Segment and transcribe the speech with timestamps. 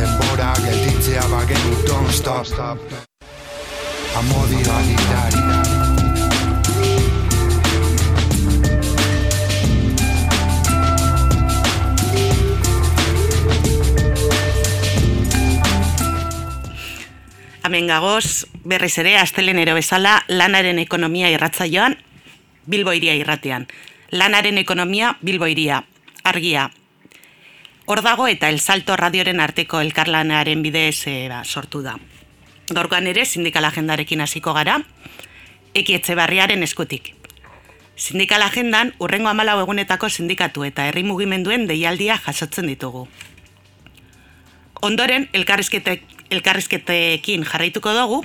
[0.00, 2.48] Denbora gelditzea bagenu, don't stop.
[4.16, 5.42] Amodi bagitari.
[17.60, 22.00] Hemen gagoz, berriz ere, astelenero bezala, lanaren ekonomia irratzaioan,
[22.64, 23.68] Bilbo iria irratean.
[24.16, 25.84] Lanaren ekonomia, Bilbo iria,
[26.24, 26.70] argia.
[27.90, 31.96] Hor dago eta El Salto radioren arteko elkarlanaren bidez e, ba, sortu da.
[32.70, 34.76] Gaurkoan ere, sindikal agendarekin hasiko gara,
[35.74, 37.10] ekietze barriaren eskutik.
[37.96, 43.08] Sindikal agendan, urrengo amalau egunetako sindikatu eta herri mugimenduen deialdia jasotzen ditugu.
[44.86, 48.20] Ondoren, elkarrizketek, elkarrizketekin jarraituko dugu,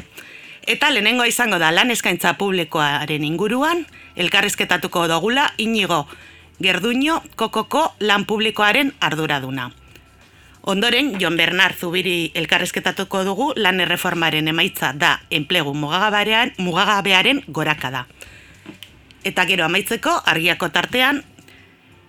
[0.70, 6.04] eta lehenengo izango da lan eskaintza publikoaren inguruan, elkarrizketatuko dugula inigo
[6.61, 9.72] gerduño kokoko lan publikoaren arduraduna.
[10.67, 18.08] Ondoren, Jon Bernard Zubiri elkarrizketatuko dugu lan erreformaren emaitza da enplegu mugagabearen, mugagabearen gorakada.
[19.23, 21.22] Eta gero amaitzeko, argiako tartean,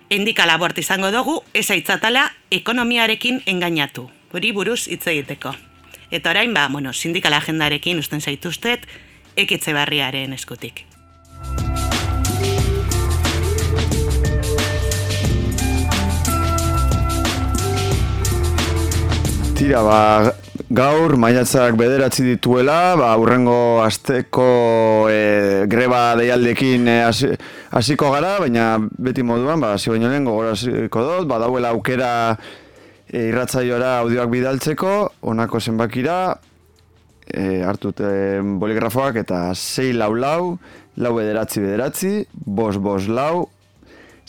[0.08, 4.08] endika labort izango dugu, ezaitzatala ekonomiarekin engainatu.
[4.32, 5.52] Hori buruz hitz egiteko.
[6.10, 8.86] Eta orain, ba, bueno, sindikal agendarekin usten zaituztet,
[9.36, 10.86] ekitze barriaren eskutik.
[19.66, 20.30] Tira, ba,
[20.70, 27.32] gaur maiatzak bederatzi dituela, ba, urrengo asteko e, greba deialdekin e, hasi-
[27.74, 32.10] hasiko gara, baina beti moduan, ba, hasi baino lehen gogoraziko dut, ba, dauela aukera
[33.10, 34.92] e, irratzaiora audioak bidaltzeko,
[35.26, 36.20] honako zenbakira,
[37.26, 40.54] e, hartut e, boligrafoak eta 6 lau lau,
[40.94, 43.48] lau bederatzi bederatzi, bos bos lau,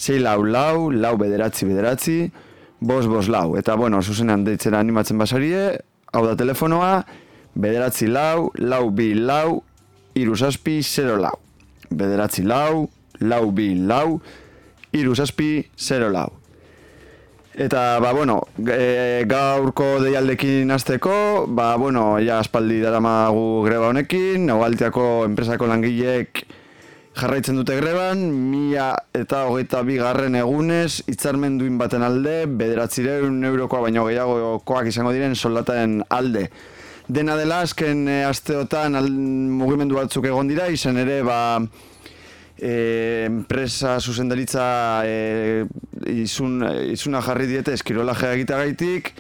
[0.02, 2.20] 6 lau lau, lau bederatzi bederatzi,
[2.80, 3.58] bos bos lau.
[3.58, 5.80] Eta bueno, zuzenean deitzen animatzen basarie,
[6.14, 7.06] hau da telefonoa,
[7.56, 9.62] bederatzi lau, lau bi lau,
[10.16, 11.38] iru zazpi, zero lau.
[11.90, 12.88] Bederatzi lau,
[13.20, 14.20] lau bi lau,
[14.94, 16.30] iru zazpi, zero lau.
[17.58, 25.26] Eta, ba, bueno, e, gaurko deialdekin hasteko, ba, bueno, ja aspaldi daramagu greba honekin, Naugaltiako
[25.26, 26.44] enpresako langileek
[27.18, 28.20] jarraitzen dute greban,
[28.52, 35.14] mila eta hogeita bi garren egunez, hitzarmen duin baten alde, bederatzireun eurokoa baino gehiagokoak izango
[35.16, 36.48] diren soldataen alde.
[37.08, 39.00] Dena dela, azken e, asteotan
[39.58, 41.40] mugimendu batzuk egon dira, izan ere, ba,
[42.60, 42.74] e,
[43.30, 44.68] enpresa zuzendaritza
[45.08, 45.66] e,
[46.12, 46.60] izun,
[46.92, 49.14] izuna jarri diete eskirolaje egitagaitik,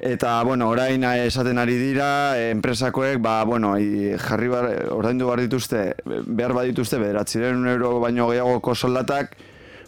[0.00, 3.74] Eta, bueno, orain eh, esaten ari dira, eh, enpresakoek, ba, bueno,
[4.16, 5.82] jarri bar, ordaindu behar dituzte,
[6.24, 9.36] behar badituzte, bederatziren euro baino gehiagoko soldatak,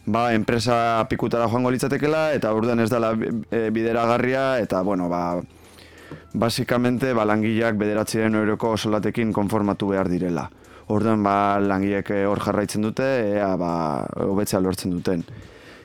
[0.04, 5.40] ba, enpresa pikutara joango litzatekela, eta urden ez dela e, bideragarria, eta, bueno, ba,
[6.34, 10.50] basikamente, ba, langileak bederatziren euroko soldatekin konformatu behar direla.
[10.92, 13.08] Orduan, ba, langileek eh, hor jarraitzen dute,
[13.38, 13.72] ea, ba,
[14.28, 15.24] hobetzea lortzen duten.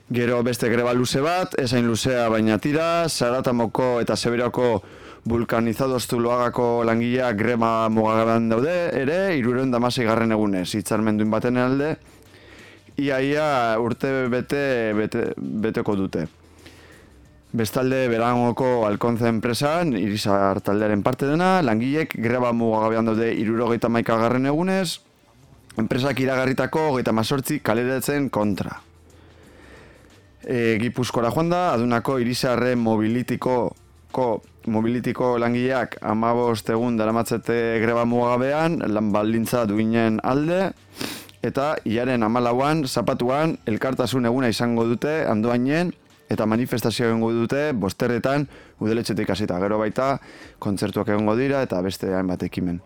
[0.09, 4.69] Gero beste greba luze bat, esain luzea baina tira, Zaratamoko eta Seberako
[5.27, 11.91] vulkanizadoz zuloagako langileak greba mugagaban daude, ere, iruren damasei garren egunez, hitzarmenduin baten alde,
[12.95, 13.49] iaia
[13.83, 14.63] urte bete,
[14.95, 16.23] bete, beteko dute.
[17.51, 24.47] Bestalde, berangoko alkontze enpresan, irizar taldearen parte dena, langilek greba mugagabean daude irurogeita maika garren
[24.47, 25.01] egunez,
[25.75, 28.86] enpresak iragarritako hogeita mazortzi kaleratzen kontra.
[30.47, 33.57] E, Gipuzkora joan da, adunako irizarre mobilitiko
[34.15, 34.27] ko,
[34.71, 40.71] mobilitiko langileak amabost egun daramatzete greba mugagabean, lan baldintza duinen alde,
[41.43, 45.93] eta iaren amalauan, zapatuan, elkartasun eguna izango dute, andoainen,
[46.31, 48.47] eta manifestazio egongo dute, bosterretan,
[48.83, 50.17] udeletxetik hasita gero baita,
[50.59, 52.81] kontzertuak egongo dira, eta beste hainbat ekimen.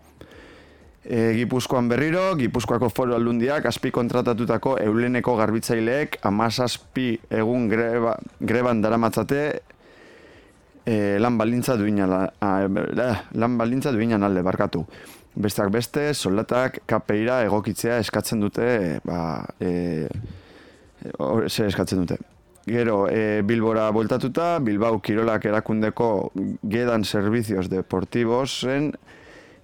[1.02, 9.40] E, Gipuzkoan berriro, Gipuzkoako foro aldundiak azpi kontratatutako euleneko garbitzaileek amazazpi egun greba, greban daramatzate
[10.86, 14.84] e, lan baldintza duinan, lan baldintza duinan alde barkatu.
[15.34, 20.06] Besteak beste, soldatak kapeira egokitzea eskatzen dute, ba, e,
[21.02, 21.14] e,
[21.48, 22.20] ze eskatzen dute.
[22.62, 26.30] Gero, e, Bilbora bueltatuta, Bilbao Kirolak erakundeko
[26.62, 28.92] Gedan Servicios Deportibosen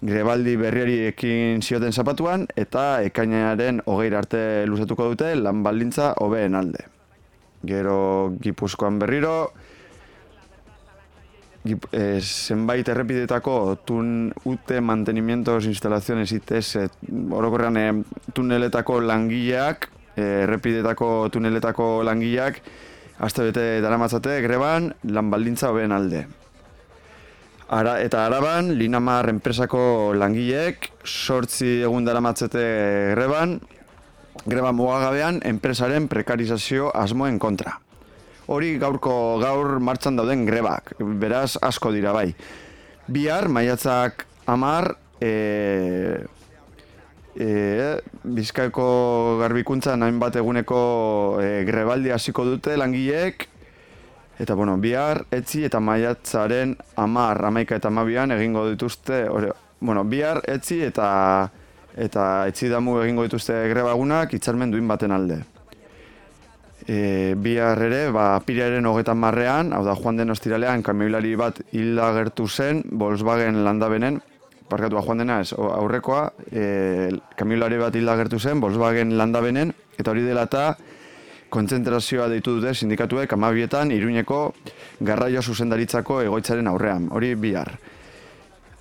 [0.00, 6.86] grebaldi berriari ekin zioten zapatuan eta ekainaren hogeir arte luzatuko dute lan baldintza hobeen alde.
[7.66, 9.52] Gero Gipuzkoan berriro,
[11.66, 13.54] Gip, e, zenbait errepidetako
[13.84, 16.86] tun ute mantenimientos instalaziones ITS
[17.34, 17.86] orokorrean e,
[18.32, 22.62] tuneletako langileak, e, errepidetako tuneletako langileak,
[23.18, 26.20] Aste bete daramatzate greban lan baldintza hobeen alde.
[27.68, 32.62] Ara, eta araban, Linamar enpresako langileek, sortzi egun daramatzete
[33.12, 33.58] greban,
[34.48, 37.74] greba mugagabean, enpresaren prekarizazio asmoen kontra.
[38.48, 39.12] Hori gaurko
[39.42, 42.30] gaur martxan dauden grebak, beraz asko dira bai.
[43.04, 46.24] Bihar, maiatzak amar, e,
[47.36, 47.50] e,
[48.24, 48.88] Bizkaiko
[49.42, 50.80] garbikuntza nahin bat eguneko
[51.44, 53.44] e, grebaldi hasiko dute langileek,
[54.38, 59.50] Eta, bueno, bihar, etzi eta maiatzaren amar, amaika eta amabian egingo dituzte, ore,
[59.80, 61.08] bueno, bihar, etzi eta
[61.98, 65.40] eta etzi damu egingo dituzte grebagunak itxarmen duin baten alde.
[66.86, 72.12] E, bihar ere, ba, pirearen hogetan marrean, hau da, joan den ostiralean, kamioilari bat hilda
[72.16, 74.20] gertu zen, Volkswagen landabenen,
[74.70, 80.24] parkatu joan dena ez, aurrekoa, e, kamioilari bat hilda gertu zen, Volkswagen landabenen, eta hori
[80.24, 80.70] dela eta,
[81.48, 84.40] kontzentrazioa deitu dute sindikatuek amabietan iruñeko
[85.00, 87.72] garraio zuzendaritzako egoitzaren aurrean, hori bihar.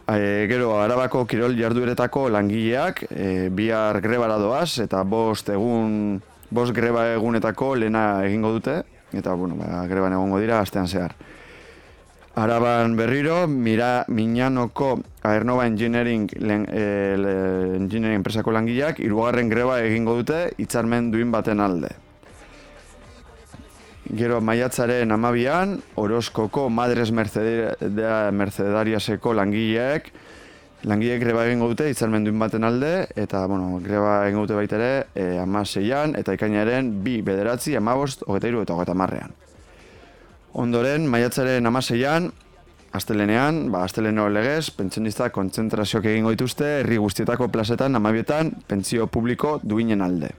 [0.08, 7.10] E, gero, arabako kirol jardueretako langileak e, bihar grebara doaz eta bost egun, bost greba
[7.16, 8.82] egunetako lena egingo dute,
[9.12, 11.16] eta bueno, ba, greban egongo dira astean zehar.
[12.38, 16.84] Araban berriro, mira, Miñanoko Aernova Engineering, len, e,
[17.80, 21.96] Engineering enpresako langileak, irugarren greba egingo dute, hitzarmen duin baten alde.
[24.08, 30.08] Gero maiatzaren amabian, Orozkoko Madres Mercedariaseko langileek,
[30.88, 35.12] langileek greba egingo dute, itzalmen duin baten alde, eta, bueno, greba egingo dute baita ere,
[35.12, 39.36] e, amaseian, eta ikainaren bi bederatzi, amabost, hogeta iru eta hogeta marrean.
[40.56, 42.32] Ondoren, maiatzaren amaseian,
[42.96, 50.00] astelenean, ba, asteleno legez, pentsionista kontzentrazioak egingo dituzte, herri guztietako plazetan, amabietan, pentsio publiko duinen
[50.02, 50.32] alde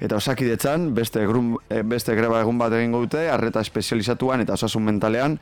[0.00, 4.82] eta osakidetzan beste, grun, eh, beste greba egun bat egingo dute, arreta espezializatuan eta osasun
[4.88, 5.38] mentalean,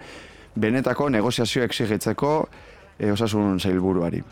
[0.59, 2.33] benetako negoziazio exigitzeko
[2.99, 4.23] e, osasun zailburuari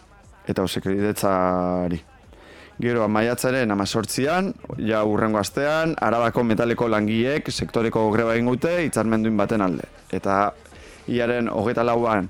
[0.47, 2.01] eta osakidetzari.
[2.77, 4.51] Gero, maiatzaren amazortzian,
[4.85, 9.89] ja urrengo astean, arabako metaleko langiek sektoreko greba egin dute itzarmenduin baten alde.
[10.13, 10.53] Eta
[11.09, 12.29] iaren hogeta lauan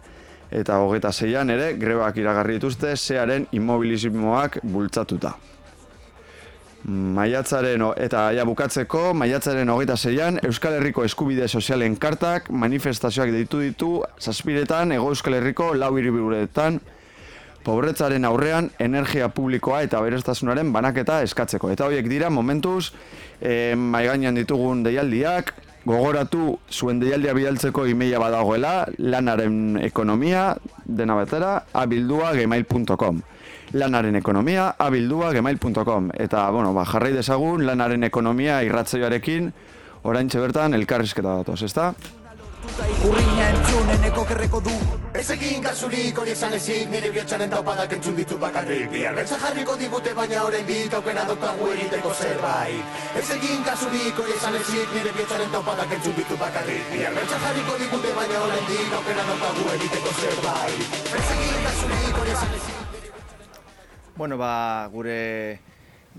[0.54, 5.34] eta hogeta zeian ere grebak iragarri dituzte zearen immobilismoak bultzatuta.
[6.86, 13.88] Maiatzaren eta ja bukatzeko, maiatzaren hogeita zeian, Euskal Herriko eskubide sozialen kartak manifestazioak deitu ditu
[14.20, 16.78] zazpiretan, ego Euskal Herriko lau hiriburetan,
[17.66, 21.72] pobretzaren aurrean energia publikoa eta berestasunaren banaketa eskatzeko.
[21.74, 22.92] Eta horiek dira momentuz,
[23.40, 25.56] e, maigainan ditugun deialdiak,
[25.86, 30.52] gogoratu zuen deialdia bidaltzeko imeia badagoela, lanaren ekonomia,
[30.86, 33.24] dena betera, abildua gmail.com
[33.72, 39.52] lanaren ekonomia abildua gemail.com eta bueno, ba, jarrai dezagun lanaren ekonomia irratzaioarekin
[40.04, 41.94] orain bertan elkarrizketa datoz, ezta?
[42.66, 44.74] Ikurriña entzunen eko kerreko du
[45.16, 48.90] Ez egin kasurik hori esan ezin Nire biotxaren taupadak entzun ditu bakarrik.
[48.92, 53.00] Biarretza jarriko digute baina orain dik Aukena dokagu egiteko zerbait.
[53.22, 56.88] Ez egin kasurik hori esan ezin Nire biotxaren taupadak entzun ditu bakarrik.
[56.92, 60.98] Biarretza jarriko digute baina orain dik Aukena dokagu egiteko zerbait.
[61.20, 62.75] Ez egin kasurik hori esan ezin
[64.16, 65.58] Bueno, ba, gure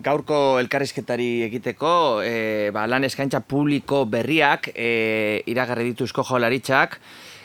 [0.05, 6.99] gaurko elkarrizketari egiteko, e, ba, lan eskaintza publiko berriak e, iragarri ditu esko jolaritzak,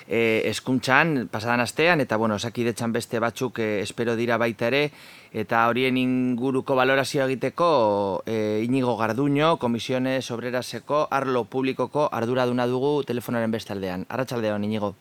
[0.05, 4.85] e, eskuntzan, pasadan astean, eta bueno, osakidetzan beste batzuk e, espero dira baita ere,
[5.33, 13.57] eta horien inguruko valorazio egiteko e, inigo garduño, komisiones obreraseko, arlo publikoko arduraduna dugu telefonaren
[13.57, 14.05] bestaldean.
[14.11, 14.95] Arratxaldeon, inigo.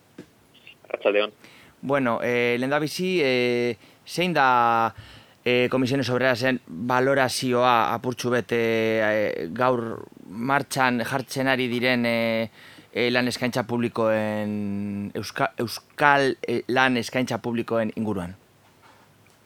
[0.87, 1.35] Arratxaldeon.
[1.81, 3.75] Bueno, e, lehen da bizi, e,
[4.07, 4.93] zein da
[5.45, 8.61] e, komisiones obrerasen valorazioa apurtxu bete
[9.01, 12.49] e, gaur martxan jartzen ari diren e,
[12.93, 18.35] e, lan eskaintza publikoen euskal e, lan eskaintza publikoen inguruan?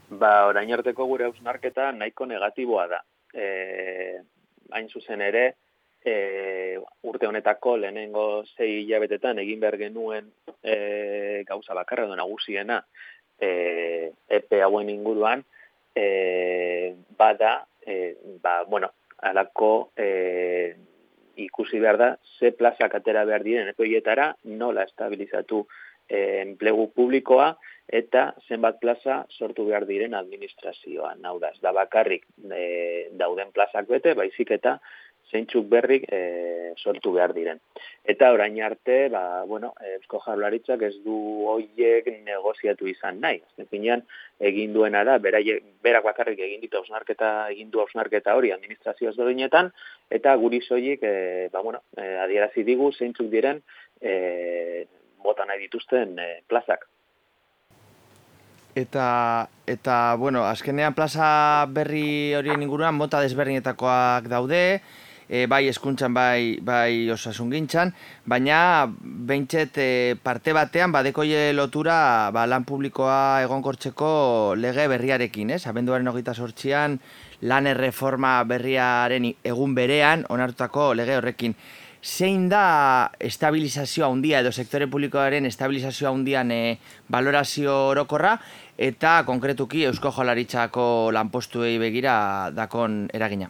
[0.10, 3.02] Ba, orain arteko gure hausnarketa nahiko negatiboa da.
[3.34, 3.46] E,
[4.72, 5.46] hain zuzen ere,
[6.06, 6.78] e,
[7.10, 10.30] urte honetako lehenengo zei hilabetetan egin behar genuen
[10.62, 12.84] e, gauza bakarra du nagusiena
[13.42, 15.44] e, epe hauen inguruan,
[15.96, 18.92] e, bada, e, ba, bueno,
[19.24, 20.76] alako e,
[21.36, 22.10] ikusi behar da,
[22.40, 25.66] ze plazak atera behar diren ekoietara, nola estabilizatu
[26.08, 31.22] e, enplegu publikoa, eta zenbat plaza sortu behar diren administrazioan.
[31.26, 34.80] Hau da, ez da bakarrik e, dauden plazak bete, baizik eta
[35.32, 37.60] zeintzuk berrik e, sortu behar diren.
[38.06, 41.16] Eta orain arte, ba, bueno, Eusko Jaurlaritzak ez du
[41.50, 43.42] hoiek negoziatu izan nahi.
[43.60, 44.04] Azken
[44.40, 49.72] egin duena da, beraie, berak bakarrik egin ditu hausnarketa, egin du hausnarketa hori administrazio ezberdinetan,
[50.10, 53.64] eta guri soilik, e, ba, bueno, e, adierazi digu zeintzuk diren
[54.02, 54.86] e,
[55.24, 56.86] bota nahi dituzten e, plazak.
[58.76, 64.82] Eta, eta, bueno, azkenean plaza berri horien inguruan mota desberdinetakoak daude,
[65.30, 67.94] e, bai eskuntzan bai, bai osasun gintzan,
[68.26, 75.66] baina behintzet e, parte batean badekoie lotura ba, lan publikoa egonkortzeko lege berriarekin, ez?
[75.68, 77.00] Abenduaren hogeita sortzian
[77.42, 81.58] lan erreforma berriaren egun berean onartutako lege horrekin.
[82.06, 86.78] Zein da estabilizazioa handia edo sektore publikoaren estabilizazioa handian e,
[87.10, 88.38] valorazio orokorra
[88.78, 93.50] eta konkretuki Eusko Jolaritzako lanpostuei begira dakon eragina?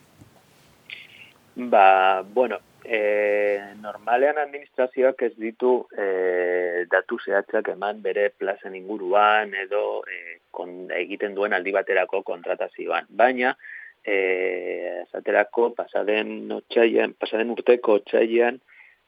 [1.56, 10.02] Ba, bueno, e, normalean administrazioak ez ditu e, datu zehatzak eman bere plazen inguruan edo
[10.04, 13.08] e, kon, egiten duen aldi baterako kontratazioan.
[13.10, 13.56] Baina,
[14.04, 18.60] e, zaterako pasaden, otxaian, pasaden urteko otxaian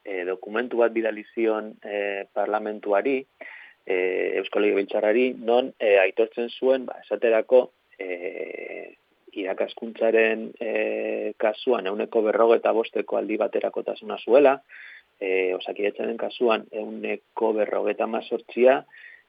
[0.04, 3.18] e, dokumentu bat bidalizion e, parlamentuari,
[3.84, 3.96] e,
[4.40, 8.96] Eusko Lege non e, aitortzen zuen, ba, esaterako, e,
[9.32, 14.58] irakaskuntzaren e, kasuan euneko berrogeta bosteko aldi baterako tasuna zuela,
[15.20, 18.82] e, osakiretzaren kasuan euneko berrogeta mazortzia,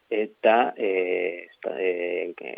[0.10, 2.54] eta e, e,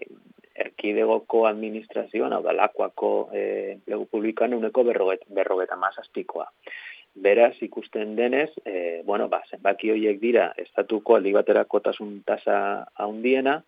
[0.62, 3.44] erkidegoko administrazioan, hau da lakoako e,
[3.76, 6.48] enplegu publikoan euneko berroget, berrogeta mazazpikoa.
[7.22, 12.58] Beraz, ikusten denez, e, bueno, ba, zenbaki horiek dira, estatuko aldi baterako tasun tasa
[12.96, 13.62] haundiena,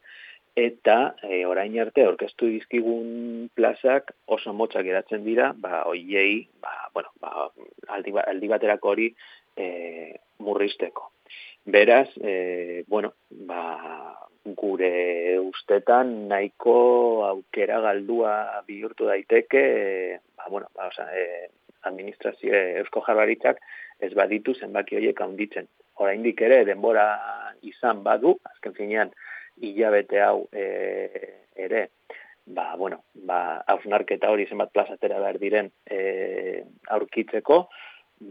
[0.56, 7.10] eta e, orain arte aurkeztu dizkigun plazak oso motzak geratzen dira, ba hoiei, ba bueno,
[7.22, 7.50] ba
[7.96, 9.10] aldi, ba, aldi baterako hori
[9.58, 11.10] e, murrizteko.
[11.66, 13.14] Beraz, e, bueno,
[13.48, 13.64] ba,
[14.44, 21.50] gure ustetan nahiko aukera galdua bihurtu daiteke, e, ba, bueno, ba, oza, e,
[21.84, 23.60] administrazio eusko jarbaritzak
[24.04, 25.68] ez baditu zenbaki horiek handitzen.
[26.04, 27.08] Oraindik ere denbora
[27.64, 29.12] izan badu, azken finean,
[29.62, 30.66] hilabete hau e,
[31.56, 31.90] ere,
[32.46, 36.64] ba, bueno, ba, hausnarketa hori zenbat plazatera behar diren e,
[36.96, 37.68] aurkitzeko,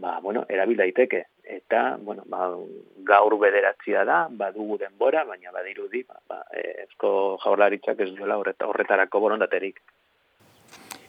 [0.01, 1.25] ba, bueno, erabil daiteke.
[1.43, 2.47] Eta, bueno, ba,
[3.07, 9.19] gaur bederatzia da, badugu denbora, baina badirudi, ba, ba, e, esko jaurlaritzak ez duela horretarako
[9.19, 9.81] borondaterik.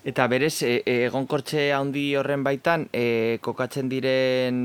[0.05, 4.59] Eta berez, e, e, egonkortxe handi horren baitan, e, kokatzen diren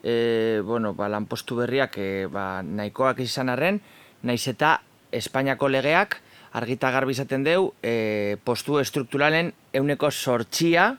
[0.00, 3.82] e, bueno, ba, lanpostu berriak e, ba, nahikoak izan arren,
[4.24, 4.78] naiz eta
[5.14, 6.18] Espainiako legeak
[6.54, 10.94] argita garbi izaten deu e, postu estrukturalen euneko sortxia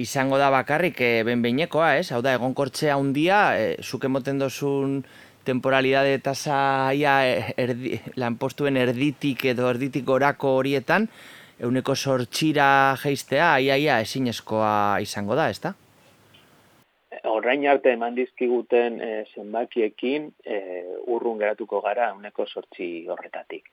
[0.00, 2.10] izango da bakarrik e, benbeinekoa, ez?
[2.12, 5.02] Hau da, egonkortzea handia, e, zuke moten dozun
[5.44, 6.56] temporalidade tasa
[6.96, 11.06] ia e, erdi, lanpostuen erditik edo erditik orako horietan,
[11.60, 12.68] euneko sortxira
[13.02, 15.76] geistea, ia, ia, ezinezkoa izango da, ezta?
[17.22, 20.58] Horrain arte eman dizkiguten e, zenbakiekin e,
[21.14, 23.70] urrun geratuko gara uneko sortzi horretatik.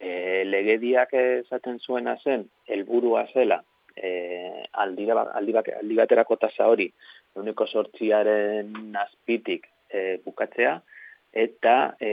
[0.00, 3.62] E, legediak esaten zuena zen, helburua zela,
[3.96, 4.10] e,
[4.72, 6.88] aldi baterako tasa hori,
[7.38, 10.80] uneko sortziaren azpitik e, bukatzea,
[11.32, 12.12] eta e,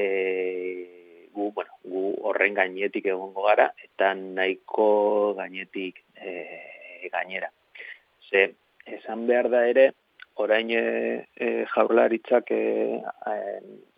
[1.33, 7.49] gu, bueno, gu horren gainetik egongo gara, eta nahiko gainetik e, gainera.
[8.29, 8.51] Ze,
[8.85, 9.89] esan behar da ere,
[10.39, 12.61] orain e, jaurlaritzak e,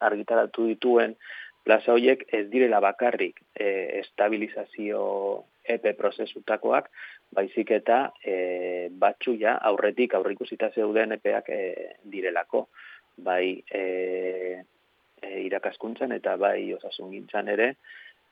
[0.09, 1.15] argitaratu dituen
[1.63, 5.01] plaza horiek ez direla bakarrik e, estabilizazio
[5.63, 6.89] epe prozesutakoak,
[7.37, 11.61] baizik eta e, batxu ja aurretik aurrikusita zeuden epeak e,
[12.13, 12.67] direlako,
[13.21, 13.83] bai e,
[15.21, 17.75] e, irakaskuntzan eta bai osasun gintzan ere,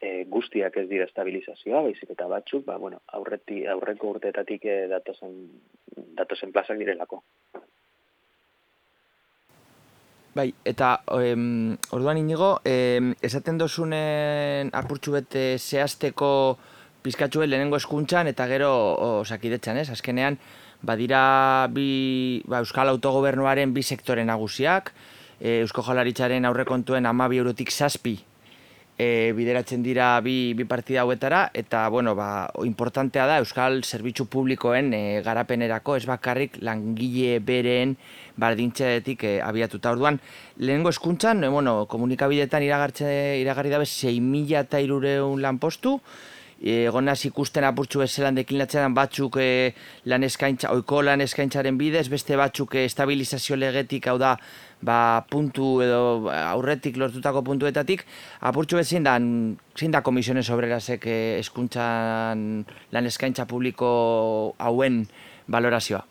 [0.01, 5.35] e, guztiak ez dira estabilizazioa, baizik eta batzuk, ba, bueno, aurreti, aurreko urteetatik e, datozen,
[6.17, 7.21] datozen plazak direlako.
[10.35, 16.29] Bai, eta em, orduan inigo, em, esaten dozunen apurtxu bete zehazteko
[17.01, 18.69] pizkatxue lehenengo eskuntzan eta gero
[19.23, 19.89] osakidetzan, ez?
[19.89, 20.37] Azkenean,
[20.85, 24.93] badira bi, ba, Euskal Autogobernuaren bi sektore nagusiak,
[25.39, 28.19] e, Eusko Jalaritzaren aurrekontuen amabi eurotik zazpi
[28.99, 34.91] e, bideratzen dira bi, bi partida hauetara, eta, bueno, ba, importantea da Euskal Zerbitzu Publikoen
[34.93, 37.95] e, garapenerako, ez bakarrik langile beren
[38.39, 40.19] bardintzeetik e, abiatuta orduan.
[40.59, 46.01] Lehenengo eskuntzan, e, bueno, komunikabidetan iragartze, iragarri dabe 6.000 eta irureun lan postu,
[46.61, 49.73] egonaz ikusten apurtxu bezelan dekilatzen batzuk e,
[50.11, 54.35] lan eskaintza, oiko lan eskaintzaren bidez, beste batzuk e, estabilizazio legetik, hau da,
[54.81, 58.05] ba, puntu edo aurretik lortutako puntuetatik,
[58.51, 59.15] apurtxu bezin da,
[59.79, 62.45] zin da komisiones obrerasek e, eskuntzan
[62.91, 63.89] lan eskaintza publiko
[64.59, 65.05] hauen
[65.47, 66.08] valorazioa?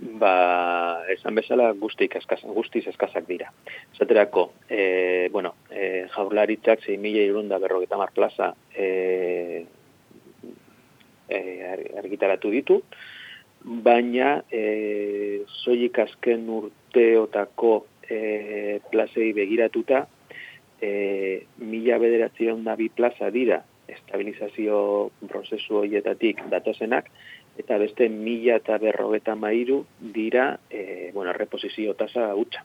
[0.00, 3.50] Ba, esan bezala guztik eskaz, guztiz eskazak dira.
[3.98, 9.66] Zaterako, e, bueno, e, jaurlaritzak 6.000 irunda berrogeta mar plaza e,
[11.28, 11.40] e,
[12.00, 12.80] argitaratu ditu,
[13.60, 17.74] baina e, zoik azken urteotako
[18.08, 20.06] e, plazei begiratuta,
[20.80, 23.60] e, mila bi plaza dira,
[23.96, 27.10] estabilizazio prozesu horietatik datozenak,
[27.60, 32.64] eta beste mila eta berrogeta mairu dira, e, bueno, reposizio tasa hutsa.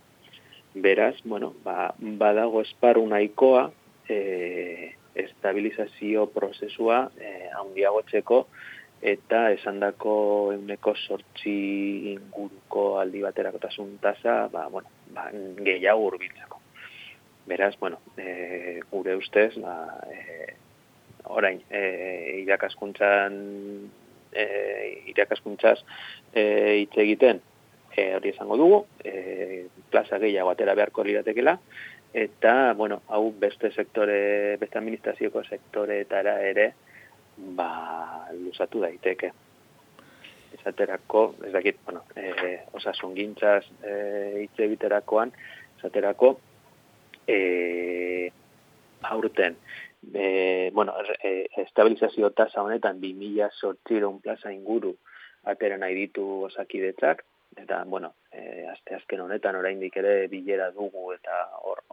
[0.76, 3.70] Beraz, bueno, ba, badago esparru nahikoa,
[4.10, 8.46] e, estabilizazio prozesua e, handiagotzeko
[9.06, 10.16] eta esandako
[10.56, 11.56] euneko sortzi
[12.16, 15.30] inguruko aldi baterakotasun tasa, ba, bueno, ba,
[15.68, 16.62] gehiago urbiltzeko.
[17.46, 19.76] Beraz, bueno, e, gure ustez, ba,
[20.10, 20.56] e,
[21.34, 23.36] orain, e, irakaskuntzan
[24.32, 24.46] e,
[25.12, 25.80] irakaskuntzaz
[26.34, 26.44] e,
[26.84, 27.42] hitz egiten
[27.96, 31.58] e, hori esango dugu, e, plaza gehiago atera beharko liratekela,
[32.16, 36.70] eta, bueno, hau beste sektore, beste administrazioko sektoreetara ere,
[37.58, 39.32] ba, luzatu daiteke.
[40.56, 43.96] Esaterako, ez dakit, bueno, e, osasun gintzaz e,
[44.46, 45.34] hitz egiterakoan,
[45.78, 46.38] esaterako,
[47.28, 48.32] e,
[49.06, 49.58] aurten,
[50.14, 50.94] e, bueno,
[51.24, 54.96] e, estabilizazio tasa honetan 2000 sortziron plaza inguru
[55.46, 57.24] atera nahi ditu osakidetzak,
[57.56, 61.46] eta, bueno, e, azte azken honetan oraindik ere bilera dugu eta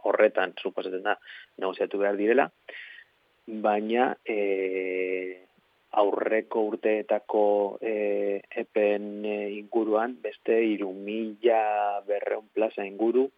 [0.03, 1.17] horretan, suposatzen da,
[1.61, 2.49] negoziatu behar direla,
[3.45, 4.37] baina e,
[6.01, 7.43] aurreko urteetako
[7.81, 13.29] e, epen inguruan, beste iru mila berreun plaza inguru,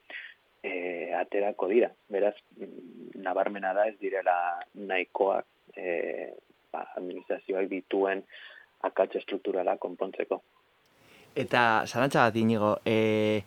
[0.66, 1.92] e, aterako dira.
[2.10, 2.36] Beraz,
[3.22, 4.36] nabarmena da ez direla
[4.74, 6.32] nahikoak e,
[6.74, 8.24] ba, administrazioak dituen
[8.86, 10.42] akatxe strukturala konpontzeko.
[11.36, 13.42] Eta, zarantza bat inigo, e,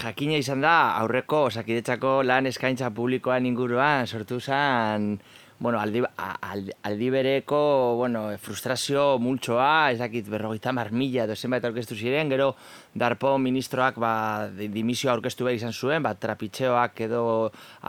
[0.00, 5.12] jakina izan da, aurreko, osakidetzako lan eskaintza publikoan inguruan, sortu zen,
[5.60, 11.64] bueno, aldi, aldi, aldi bereko, bueno, frustrazio multsoa, ez dakit berrogeita mar mila edo zenbait
[11.68, 12.54] aurkeztu ziren, gero
[12.96, 14.12] darpo ministroak ba,
[14.56, 17.22] dimisio aurkeztu behar izan zuen, ba, trapitxeoak edo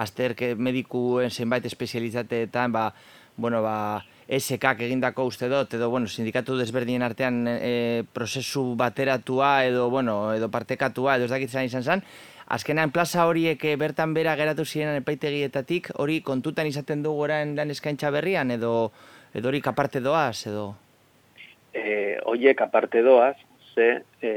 [0.03, 2.89] azterke medikuen zenbait espezializateetan, ba,
[3.37, 9.89] bueno, ba, esekak egindako uste dut, edo, bueno, sindikatu desberdien artean e, prozesu bateratua edo,
[9.89, 12.03] bueno, edo partekatua, edo ez dakit izan zen,
[12.51, 17.71] azkenean plaza horiek eh, bertan bera geratu ziren epaitegietatik, hori kontutan izaten du goraen lan
[17.71, 18.91] eskaintza berrian, edo,
[19.33, 20.71] edo hori kaparte doaz, edo?
[21.71, 23.37] E, horiek aparte doaz,
[23.73, 24.31] ze, e,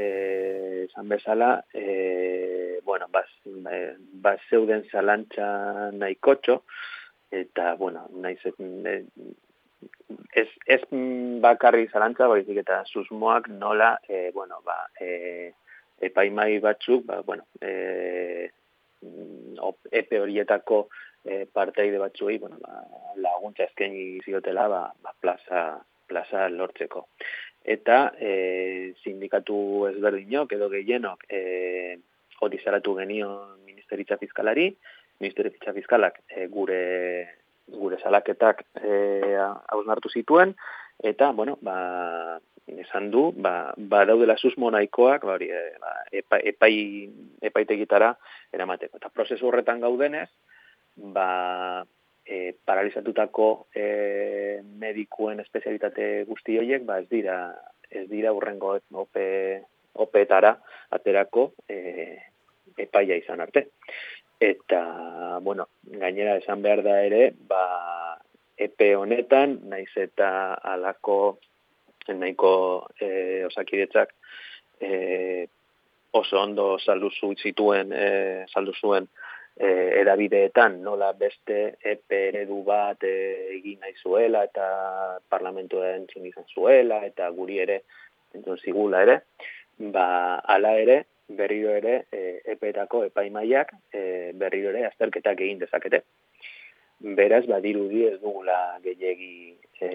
[0.85, 3.81] esan bezala, e, bueno, baz, e,
[4.23, 6.61] baz zeuden zalantza nahi kotxo,
[7.35, 8.95] eta, bueno, nahi e,
[10.39, 10.81] ez, ez
[11.43, 15.51] bakarri zalantza, baizik eta susmoak nola, e, bueno, ba, e,
[16.01, 18.49] epaimai batzuk, ba, bueno, e,
[19.91, 20.87] epe horietako
[21.23, 22.83] e, parteide batzuei, bueno, ba,
[23.21, 25.63] laguntza eskaini ziotela, ba, ba, plaza,
[26.07, 27.07] plaza lortzeko.
[27.65, 31.39] Eta e, sindikatu ezberdinok edo gehienok e,
[32.45, 34.69] hori zaratu genio ministeritza fiskalari,
[35.19, 36.83] ministeritza fiskalak e, gure
[37.67, 39.37] gure salaketak eh
[39.73, 40.53] hausnartu zituen
[41.03, 46.39] eta bueno ba esan du, ba, ba daudela susmo nahikoak, ba, hori, e, ba, epa,
[46.41, 46.73] epai,
[47.41, 48.15] epaitegitara
[48.53, 48.97] eramateko.
[48.97, 50.29] Eta prozesu horretan gaudenez,
[51.13, 51.85] ba,
[52.25, 57.37] e, paralizatutako e, medikuen espezialitate guzti horiek, ba, ez dira,
[57.89, 58.75] ez dira urrengo
[59.05, 59.27] ope,
[59.93, 60.55] opeetara
[60.97, 62.17] aterako e,
[62.77, 63.69] epaia izan arte.
[64.41, 65.69] Eta, bueno,
[66.01, 68.17] gainera esan behar da ere, ba,
[68.57, 71.37] epe honetan, naiz eta alako
[72.13, 74.13] nahiko e, osakidetzak
[74.81, 75.47] e,
[76.11, 77.09] oso ondo saldu
[77.41, 79.07] zituen e, saldu zuen
[79.57, 79.67] e,
[80.01, 83.15] erabideetan nola beste epe eredu bat e,
[83.57, 87.81] egin nahi zuela eta parlamentuen izan zuela eta guri ere
[88.33, 89.21] entzun zigula ere.
[89.77, 96.03] Ba ala ere berriro ere e, epeetako epaimaiak e, berriro ere azterketak egin dezakete.
[96.99, 99.91] Beraz, badirudi ez dugula gehiegi e,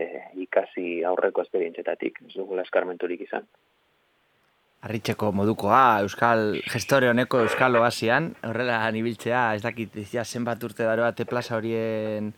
[0.46, 3.46] ikasi aurreko esperientzetatik, ez dugula eskarmenturik izan.
[4.88, 11.04] Arritzeko modukoa, Euskal gestore honeko Euskal Oasian, horrela nibiltzea, ez dakit, ja, zenbat urte daro
[11.04, 12.32] bate plaza horien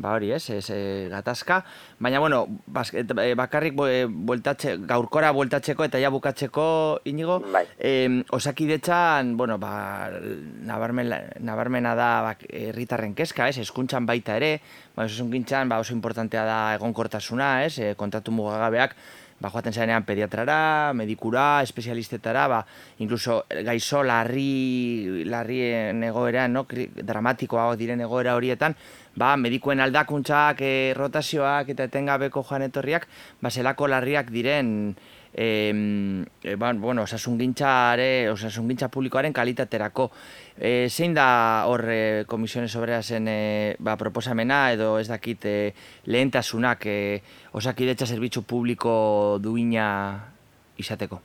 [0.00, 1.60] ba hori, ez, ez, e, gatazka.
[2.00, 6.66] Baina, bueno, bas, et, e, bakarrik e, bueltatxe, gaurkora bueltatzeko eta ja bukatzeko,
[7.04, 7.66] inigo, Bai.
[7.78, 10.10] e, osakidetzan, bueno, ba,
[10.66, 11.12] nabarmen,
[11.44, 14.56] nabarmena da bak, herritarren kezka, ez, eskuntzan baita ere,
[14.96, 18.96] ba, osasun gintzan, ba, oso importantea da egonkortasuna, ez, e, kontratu mugagabeak,
[19.40, 22.60] ba, joaten zarenean pediatrara, medikura, espezialistetara, ba,
[22.98, 26.66] incluso gaizo larri, larrien egoeran, no?
[26.68, 28.76] Dramatikoago diren egoera horietan,
[29.16, 33.08] ba, medikuen aldakuntzak, e, rotazioak eta etengabeko joan etorriak,
[33.40, 34.94] ba, zelako larriak diren,
[35.32, 40.10] e, e, ba, bueno, osasungintzare, osasungintza publikoaren kalitaterako.
[40.58, 45.56] E, zein da hor e, komisiones obrerasen e, ba, proposamena edo ez dakit e,
[46.06, 46.98] lehentasunak e,
[47.52, 49.88] osakidetza zerbitzu publiko duina
[50.78, 51.20] izateko?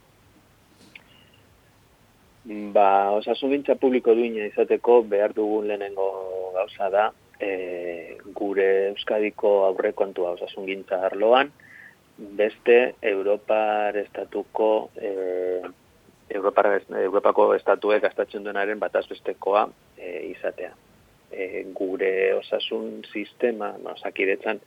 [2.45, 7.05] Ba, osasungintza publiko duina izateko behar dugun lehenengo gauza da,
[7.41, 11.49] e, gure Euskadiko aurrekontua osasungintza arloan,
[12.17, 15.61] beste Europar estatuko e,
[16.29, 20.71] Europar, Europako estatuek gastatzen duenaren bataz bestekoa e, izatea.
[21.31, 24.61] E, gure osasun sistema, no, osakidetzan,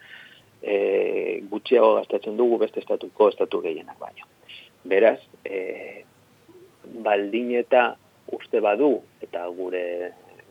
[0.62, 4.28] e, gutxiago gastatzen dugu beste estatuko estatu gehienak baino.
[4.88, 6.04] Beraz, e,
[7.04, 7.90] baldin eta
[8.32, 9.84] uste badu, eta gure,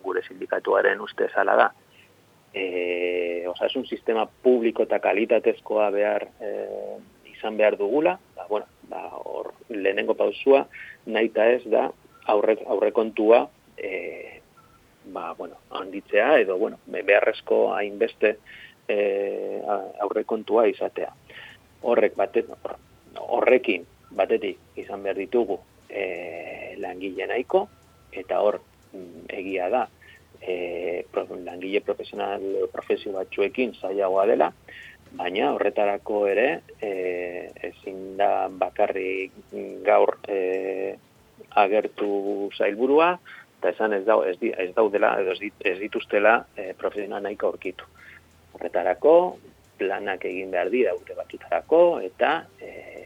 [0.03, 1.71] gure sindikatuaren uste zala da,
[2.57, 6.51] e, osasun sistema publiko eta kalitatezkoa behar e,
[7.35, 10.65] izan behar dugula, ba, bueno, ba, hor lehenengo pausua,
[11.05, 11.87] naita ez da
[12.33, 13.43] aurre, aurrekontua
[13.77, 14.41] e,
[15.13, 18.37] ba, bueno, handitzea edo bueno, be- beharrezko hainbeste
[18.87, 18.97] e,
[20.01, 21.13] aurrekontua izatea.
[21.87, 22.79] Horrek batet, hor-
[23.37, 23.85] horrekin
[24.17, 27.67] batetik izan behar ditugu e, langile nahiko
[28.11, 28.59] eta hor
[28.93, 29.85] mm, egia da
[30.41, 31.05] e,
[31.45, 34.51] langile profesional profesio batzuekin zailagoa dela,
[35.17, 36.47] baina horretarako ere
[36.81, 36.91] e,
[37.71, 39.31] ezin da bakarrik
[39.85, 40.97] gaur e,
[41.57, 43.17] agertu zailburua,
[43.57, 47.51] eta esan ez, dau, ez, di, ez daudela, ez, dit, ez dituztela e, profesional nahiko
[47.51, 47.87] aurkitu.
[48.53, 49.13] Horretarako,
[49.77, 53.05] planak egin behar dira urte batutarako, eta e,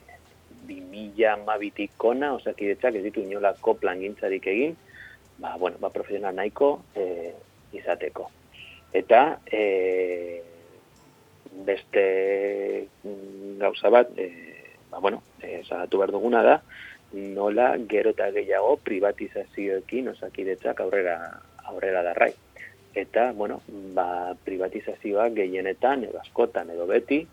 [0.67, 4.75] 2000 mabitik kona, osakidetzak ez ditu inolako plangintzarik egin,
[5.41, 7.33] ba, bueno, ba, profesional nahiko e,
[7.73, 8.29] izateko.
[8.93, 10.43] Eta e,
[11.65, 12.87] beste
[13.59, 14.29] gauza bat, e,
[14.91, 16.61] ba, bueno, e, behar duguna da,
[17.11, 21.17] nola gero eta gehiago privatizazioekin osakidetzak aurrera,
[21.65, 22.31] aurrera darrai.
[22.93, 23.61] Eta, bueno,
[23.95, 27.25] ba, privatizazioak gehienetan, edo askotan, edo beti,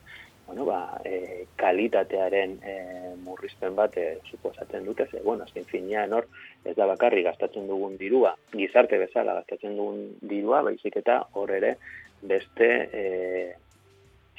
[0.49, 2.75] bueno, ba, e, kalitatearen e,
[3.21, 6.27] murrizpen bat e, suposatzen dute, ze, bueno, azken finean hor,
[6.65, 11.75] ez da bakarri gastatzen dugun dirua, gizarte bezala gastatzen dugun dirua, baizik eta hor ere
[12.23, 13.05] beste e,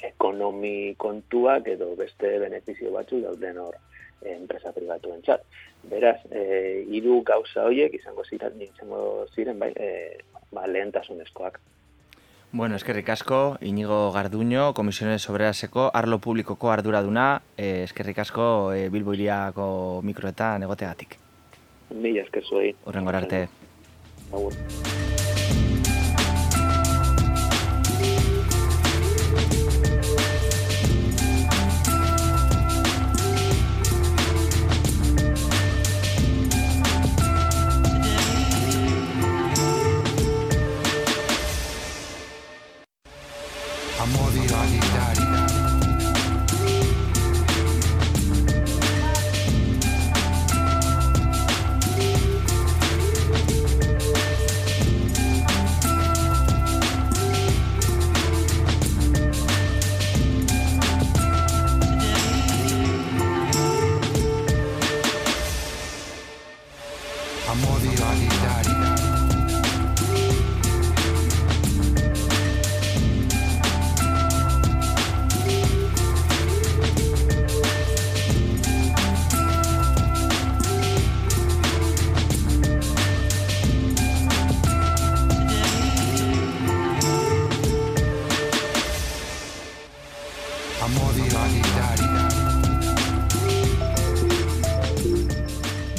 [0.02, 3.78] ekonomi kontuak edo beste benefizio batzu dauden hor
[4.26, 5.46] enpresa pribatuen txat.
[5.90, 6.42] Beraz, e,
[6.90, 10.18] hiru gauza horiek izango ziren, izango ziren bai, e,
[10.50, 11.60] ba, lehentasunezkoak.
[12.52, 19.14] Bueno, eskerrik asko, Inigo Garduño, Komisiones Obreraseko, arlo publikoko arduraduna, eh, eskerrik asko eh, Bilbo
[19.14, 21.14] iriako mikroetan egotegatik.
[21.94, 22.74] Mila esker zuei.
[22.84, 23.46] Horrengora arte.
[24.32, 24.58] Agur.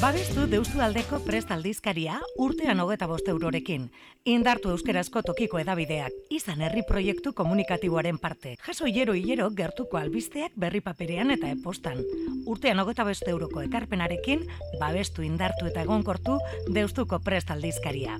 [0.02, 3.84] Babestu deustu aldeko prest aldizkaria urtean hogeta bost eurorekin.
[4.26, 8.56] Indartu euskerazko tokiko edabideak, izan herri proiektu komunikatiboaren parte.
[8.66, 12.02] Jaso hilero hilero gertuko albisteak berri paperean eta epostan.
[12.50, 14.48] Urtean hogeta bost euroko ekarpenarekin,
[14.82, 16.40] babestu indartu eta egonkortu
[16.74, 18.18] deustuko prest aldizkaria.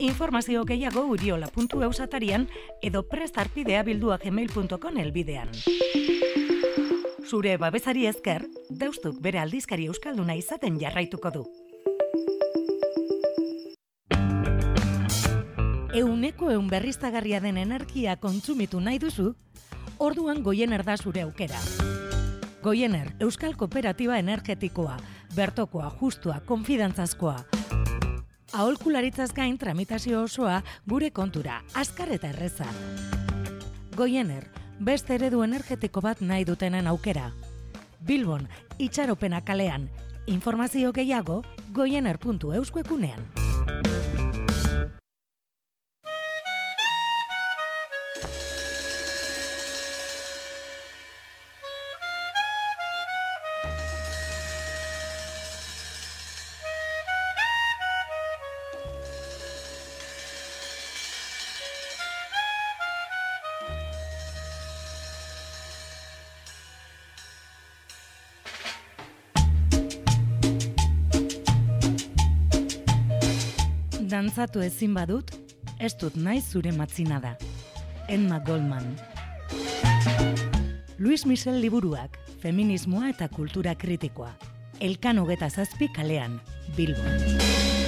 [0.00, 2.50] Informazio gehiago uriola.eus atarian
[2.82, 5.54] edo prestarpidea bildua gmail.com elbidean.
[7.30, 8.42] Zure babesari ezker,
[8.74, 11.42] deustuk bere aldizkari euskalduna izaten jarraituko du.
[15.94, 19.28] Euneko eun berriztagarria den energia kontsumitu nahi duzu,
[20.02, 21.60] orduan goiener da zure aukera.
[22.64, 24.96] Goiener, Euskal Kooperatiba Energetikoa,
[25.36, 27.36] bertokoa, justua, konfidantzazkoa.
[28.52, 32.66] Aholkularitzaz gain tramitazio osoa gure kontura, azkar eta erreza.
[33.94, 34.48] Goiener,
[34.80, 37.30] beste eredu energetiko bat nahi dutenen aukera.
[38.00, 39.90] Bilbon, itxaropena kalean,
[40.26, 41.42] informazio gehiago
[41.76, 43.49] goiener.euskoekunean.
[74.30, 75.32] Dantzatu ezin badut,
[75.82, 77.32] ez dut nahi zure matzina da.
[78.06, 78.86] Emma Goldman.
[81.02, 84.30] Luis Michel liburuak, feminismoa eta kultura kritikoa.
[84.78, 86.38] Elkan hogeta zazpi kalean,
[86.76, 87.79] Bilbo.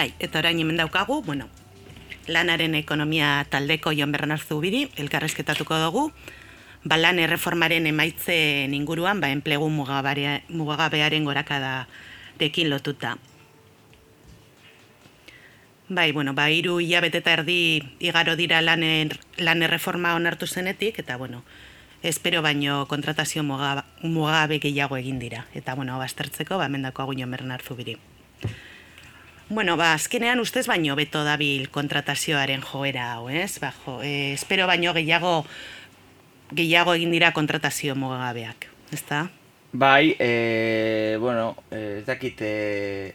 [0.00, 1.44] Bai, eta orain hemen daukagu, bueno,
[2.24, 6.04] lanaren ekonomia taldeko Jon Bernard Zubiri, elkarrezketatuko dugu,
[6.88, 13.18] ba, lan erreformaren emaitzen inguruan, ba, enplegu mugagabearen gorakadarekin lotuta.
[15.90, 17.58] Bai, bueno, ba, iru hilabete eta erdi
[18.00, 21.44] igaro dira lan, er, lan erreforma onartu zenetik, eta, bueno,
[22.00, 25.44] espero baino kontratazio muga- mugagabe gehiago egin dira.
[25.52, 27.98] Eta, bueno, baztertzeko, ba, mendako agu Jon Bernard Zubiri.
[29.50, 33.58] Bueno, ba, azkenean ustez baino beto dabil kontratazioaren joera hau, ez?
[33.58, 35.40] Ba, jo, eh, espero baino gehiago
[36.54, 39.24] gehiago egin dira kontratazio mugagabeak, ezta?
[39.72, 43.14] Bai, e, bueno, eh, ez dakit, e,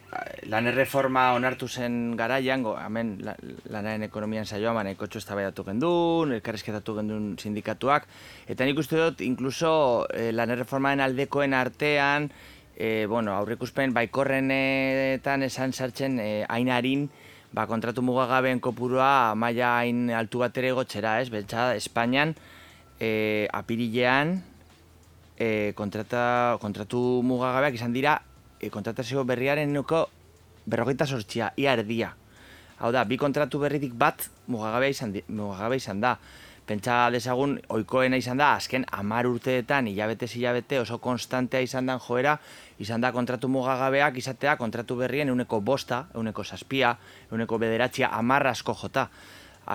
[0.52, 3.36] lan erreforma onartu zen garaian, hemen la-
[3.72, 8.08] lanaren ekonomian saioa man ekotxo eztabaidatu gendun, elkarrizketatu gendun sindikatuak,
[8.48, 12.32] eta nik uste dut, inkluso e, lan erreformaren aldekoen artean,
[12.76, 17.08] e, bueno, aurreikuspen baikorrenetan esan sartzen e, hainarin,
[17.56, 21.30] ba, kontratu mugagabeen kopurua maila hain altu bat ere gotxera, ez?
[21.32, 22.36] Beltza, Espainian,
[23.00, 24.38] e, apirilean,
[25.40, 28.20] e, kontrata, kontratu mugagabeak izan dira
[28.60, 30.08] e, kontratazio berriaren nuko
[30.66, 32.16] berrogeita sortxia, ia erdia.
[32.80, 36.18] Hau da, bi kontratu berritik bat mugagabea izan, di, mugagabea izan da.
[36.66, 42.40] Pentsa dezagun, oikoena izan da, azken amar urteetan, hilabete hilabete oso konstantea izan dan joera,
[42.82, 46.96] izan da kontratu mugagabeak izatea kontratu berrien euneko bosta, euneko saspia,
[47.30, 49.08] euneko bederatxia, amarra asko jota.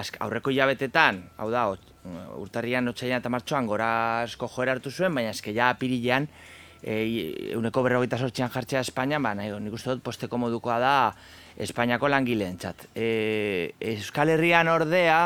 [0.00, 1.68] Azk, aurreko hilabetetan, hau da,
[2.38, 3.90] urtarrian, otxailan eta martxoan gora
[4.22, 6.26] asko joera hartu zuen, baina eske ja apirilean,
[6.82, 6.96] e,
[7.54, 10.94] euneko berrogeita sortxian jartzea Espainian, ba, nahi, nik uste dut posteko modukoa da
[11.60, 12.88] Espainiako langileentzat.
[12.94, 15.20] E, Euskal Herrian ordea,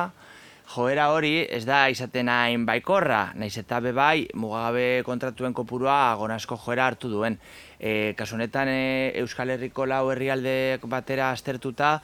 [0.72, 6.86] joera hori ez da izaten hain baikorra, naiz eta bebai mugagabe kontratuen kopurua gonasko joera
[6.88, 7.38] hartu duen.
[7.78, 11.98] E, kasu honetan e, Euskal Herriko lau herrialdeek batera aztertuta,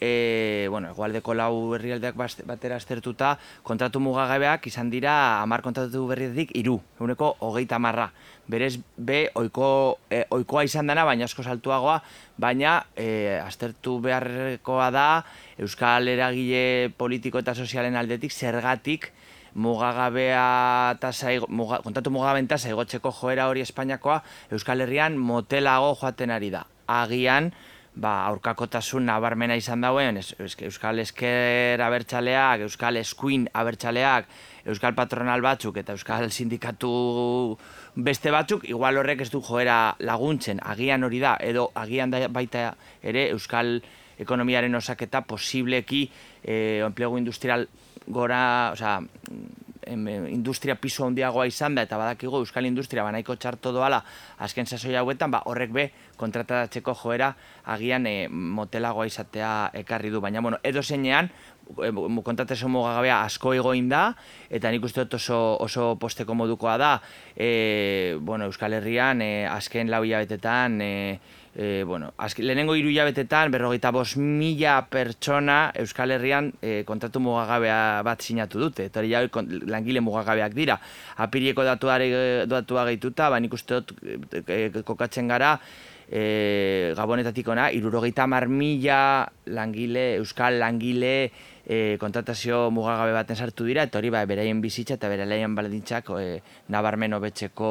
[0.00, 6.78] e, bueno, egualdeko lau herrialdeak batera aztertuta, kontratu mugagabeak izan dira hamar kontratu berrietik hiru,
[7.00, 8.10] eguneko hogeita marra.
[8.46, 12.00] Berez, be, oiko, e, oikoa izan dana, baina asko saltuagoa,
[12.36, 15.06] baina e, aztertu beharrekoa da
[15.58, 19.12] Euskal eragile politiko eta sozialen aldetik zergatik
[19.54, 24.20] mugagabea tasa, muga, kontatu mugagaben tasa igotzeko joera hori Espainiakoa
[24.52, 26.66] Euskal Herrian motelago joaten ari da.
[26.90, 27.52] Agian,
[27.94, 34.26] ba, aurkakotasun nabarmena izan dauen, Euskal Esker abertzaleak, Euskal Eskuin abertzaleak,
[34.66, 37.56] Euskal Patronal batzuk eta Euskal Sindikatu
[37.94, 42.72] beste batzuk, igual horrek ez du joera laguntzen, agian hori da, edo agian da baita
[43.02, 43.78] ere Euskal
[44.18, 46.04] ekonomiaren osaketa posibleki
[46.42, 47.66] eh, enplegu industrial
[48.06, 49.00] gora, osea,
[49.86, 54.02] em, industria piso handiagoa izan da, eta badakigu euskal industria banaiko txarto doala
[54.44, 55.86] azken sasoi hauetan, ba, horrek be
[56.20, 57.34] kontratatzeko joera
[57.74, 60.20] agian e, motelagoa izatea ekarri du.
[60.24, 61.30] Baina, bueno, edo zeinean,
[62.24, 64.08] kontratazio mugagabea asko egoin da,
[64.50, 66.92] eta nik uste dut oso, oso posteko modukoa da,
[67.36, 70.92] e, bueno, Euskal Herrian, e, azken lau hilabetetan, e,
[71.54, 78.02] e, bueno, azk, lehenengo hiru hilabetetan, berrogeita bos mila pertsona Euskal Herrian e, kontratu mugagabea
[78.06, 78.88] bat sinatu dute.
[78.90, 79.14] Eta hori
[79.70, 80.78] langile mugagabeak dira.
[81.16, 82.10] Apirieko datuare,
[82.50, 85.58] datua gehituta, ba, nik uste dut e, kokatzen gara,
[86.10, 91.32] e, gabonetatik ona, irurogeita mar mila langile, Euskal langile,
[91.66, 96.40] e, kontratazio mugagabe baten sartu dira, eta hori ba, beraien bizitza eta beraien baldintzak e,
[96.68, 97.70] nabarmen hobetzeko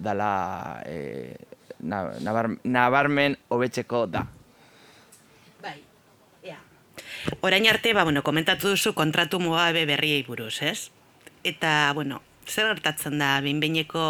[0.00, 1.36] dala e,
[1.82, 4.24] nabar, nabarmen hobetzeko da.
[5.62, 5.78] Bai,
[6.42, 6.58] ea.
[7.40, 10.90] Orain arte, ba, bueno, komentatu duzu kontratu mugabe berriei buruz, ez?
[11.44, 14.02] Eta, bueno, zer gertatzen da behinbeineko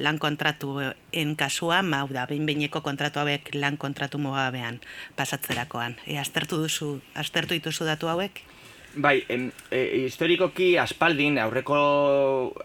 [0.00, 4.80] lan kontratuen kasuan, ba, da, behinbeineko kontratu hauek lan kontratu mugabean
[5.18, 5.98] pasatzerakoan.
[6.06, 8.40] E, aztertu duzu, aztertu dituzu datu hauek?
[8.94, 11.76] Bai, em, e, historikoki aspaldin, aurreko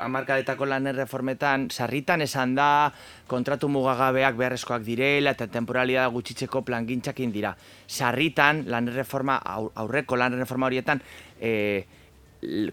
[0.03, 2.91] amarkadetako lan erreformetan, sarritan esan da
[3.31, 7.53] kontratu mugagabeak beharrezkoak direla eta temporalia gutxitzeko plangintzakin dira.
[7.87, 9.39] Sarritan, lan erreforma,
[9.75, 11.03] aurreko lan erreforma horietan,
[11.39, 11.85] e,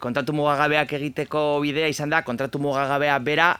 [0.00, 3.54] kontratu mugagabeak egiteko bidea izan da, kontratu mugagabea bera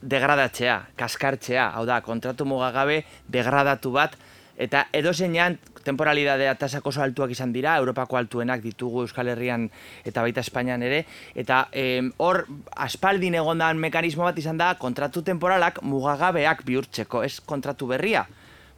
[0.00, 4.16] degradatzea, kaskartzea, hau da, kontratu mugagabe degradatu bat,
[4.60, 5.12] eta edo
[5.80, 9.70] temporalidadea tasak oso altuak izan dira, Europako altuenak ditugu Euskal Herrian
[10.04, 11.68] eta baita Espainian ere, eta
[12.18, 12.44] hor
[12.76, 18.26] aspaldin egondan mekanismo bat izan da kontratu temporalak mugagabeak bihurtzeko, ez kontratu berria.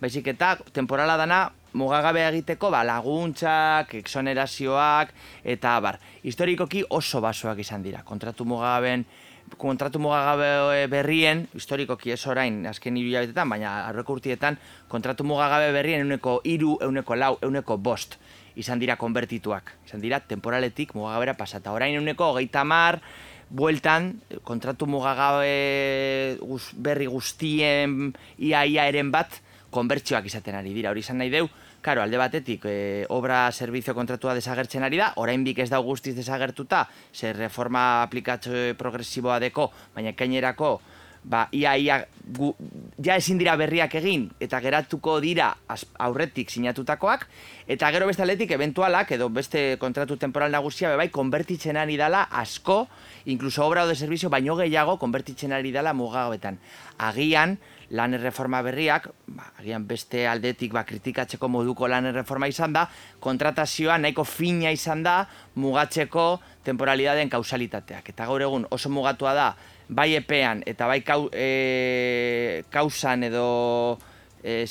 [0.01, 5.12] Baizik eta temporala dana mugagabea egiteko ba, laguntzak, exonerazioak,
[5.44, 8.02] eta bar, historikoki oso basoak izan dira.
[8.04, 9.06] Kontratu mugagabeen
[9.58, 14.58] kontratu mugagabe berrien, historikoki ez orain, azken hiru jabetetan, baina arreko urtietan,
[14.88, 18.16] kontratu mugagabe berrien euneko iru, euneko lau, euneko bost,
[18.56, 19.74] izan dira konbertituak.
[19.87, 21.72] Izan dira temporaletik mugagabera pasata.
[21.72, 23.00] Orain euneko hogeita mar,
[23.50, 26.38] bueltan, kontratu mugagabe
[26.76, 29.40] berri guztien ia-ia eren bat,
[29.72, 30.92] konbertsioak izaten ari dira.
[30.92, 31.48] Hori izan nahi deu,
[31.82, 36.85] Karo, alde batetik, e, obra servizio kontratua desagertzen ari da, oraindik ez da guztiz desagertuta,
[37.12, 40.76] ze reforma aplikatzo progresiboa deko, baina kainerako,
[41.24, 41.96] ba, ia, ia,
[42.38, 42.52] gu,
[43.02, 45.48] ja ezin dira berriak egin, eta geratuko dira
[46.06, 47.26] aurretik sinatutakoak,
[47.66, 52.85] eta gero beste aldetik, eventualak, edo beste kontratu temporal nagusia, bai, konbertitzen ari dala asko,
[53.26, 56.62] inkluso obra de servizio, baino gehiago, konbertitzen ari dala mugagoetan.
[56.98, 57.58] Agian,
[57.92, 62.87] lan erreforma berriak, ba, agian beste aldetik ba, kritikatzeko moduko lan erreforma izan da,
[63.20, 65.18] kontratazioa nahiko fina izan da
[65.61, 66.26] mugatzeko
[66.64, 68.09] temporalidadeen kausalitateak.
[68.14, 69.50] Eta gaur egun oso mugatua da,
[69.92, 73.46] bai epean eta bai kau, e, kausan edo
[74.42, 74.64] e,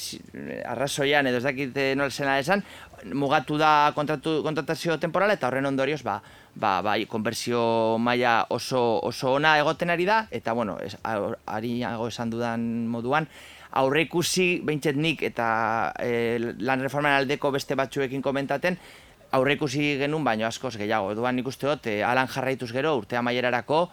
[0.65, 2.65] arrazoian edo ez dakit nola esan,
[3.13, 6.21] mugatu da kontratu, kontratazio temporala eta horren ondorioz ba,
[6.55, 12.29] ba, bai, konbersio maila oso, oso ona egoten ari da, eta, bueno, es, ari esan
[12.29, 13.27] dudan moduan,
[13.71, 18.77] aurre ikusi behintzet nik eta e, lan reformen aldeko beste batzuekin komentaten,
[19.31, 21.13] aurre ikusi genuen baino askoz gehiago.
[21.15, 23.85] Eduan nik uste dut, e, alan jarraituz gero, urtea maierarako,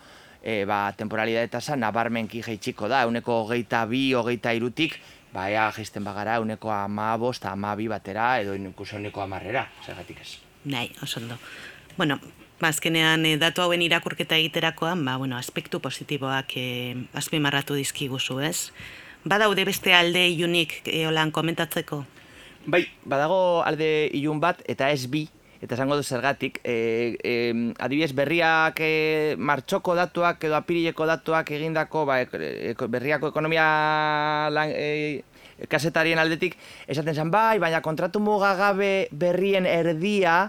[0.43, 4.99] e, ba, temporalidade tasa nabarmenki jeitxiko da, uneko hogeita bi, hogeita irutik,
[5.33, 10.25] ba, ea geisten bagara, uneko ama bost, ama bi batera, edo inkluso uneko amarrera, zergatik
[10.25, 10.39] ez.
[10.65, 11.39] Nahi, oso ondo.
[11.97, 12.19] Bueno,
[12.59, 16.67] Bazkenean ba, e, datu hauen irakurketa egiterakoan, ba, bueno, aspektu positiboak e,
[17.15, 18.71] azpimarratu dizkiguzu, ez?
[19.25, 22.03] Badaude beste alde iunik e, holan komentatzeko?
[22.67, 25.29] Bai, badago alde ilun bat eta ez bi,
[25.63, 26.59] eta esango du zergatik.
[26.67, 27.35] E, e,
[27.79, 33.69] adibidez, berriak e, martxoko datuak edo apirileko datuak egindako ba, e, berriako ekonomia
[34.51, 35.23] lan, e,
[35.71, 40.49] kasetarien aldetik, esaten zen, bai, baina kontratu mugagabe berrien erdia,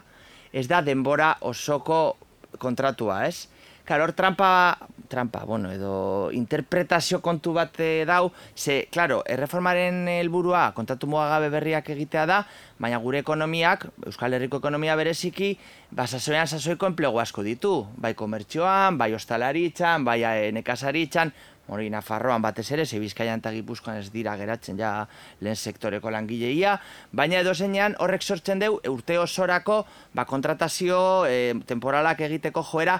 [0.53, 2.17] ez da denbora osoko
[2.57, 3.47] kontratua, ez?
[3.89, 4.77] Klar, hor trampa,
[5.09, 11.89] trampa, bueno, edo interpretazio kontu bat eh, dau, ze, klaro, erreformaren helburua kontratu mugagabe berriak
[11.95, 12.37] egitea da,
[12.77, 15.55] baina gure ekonomiak, Euskal Herriko ekonomia bereziki,
[15.89, 20.21] ba, sasoean sasoiko enplegu asko ditu, bai komertzioan, bai ostalaritzan, bai
[20.53, 21.33] nekazaritzan,
[21.69, 25.07] hori Nafarroan batez ere, ze Bizkaian eta Gipuzkoan ez dira geratzen ja
[25.41, 26.79] lehen sektoreko langileia,
[27.11, 32.99] baina edo zeinean horrek sortzen deu urte osorako ba, kontratazio e, temporalak egiteko joera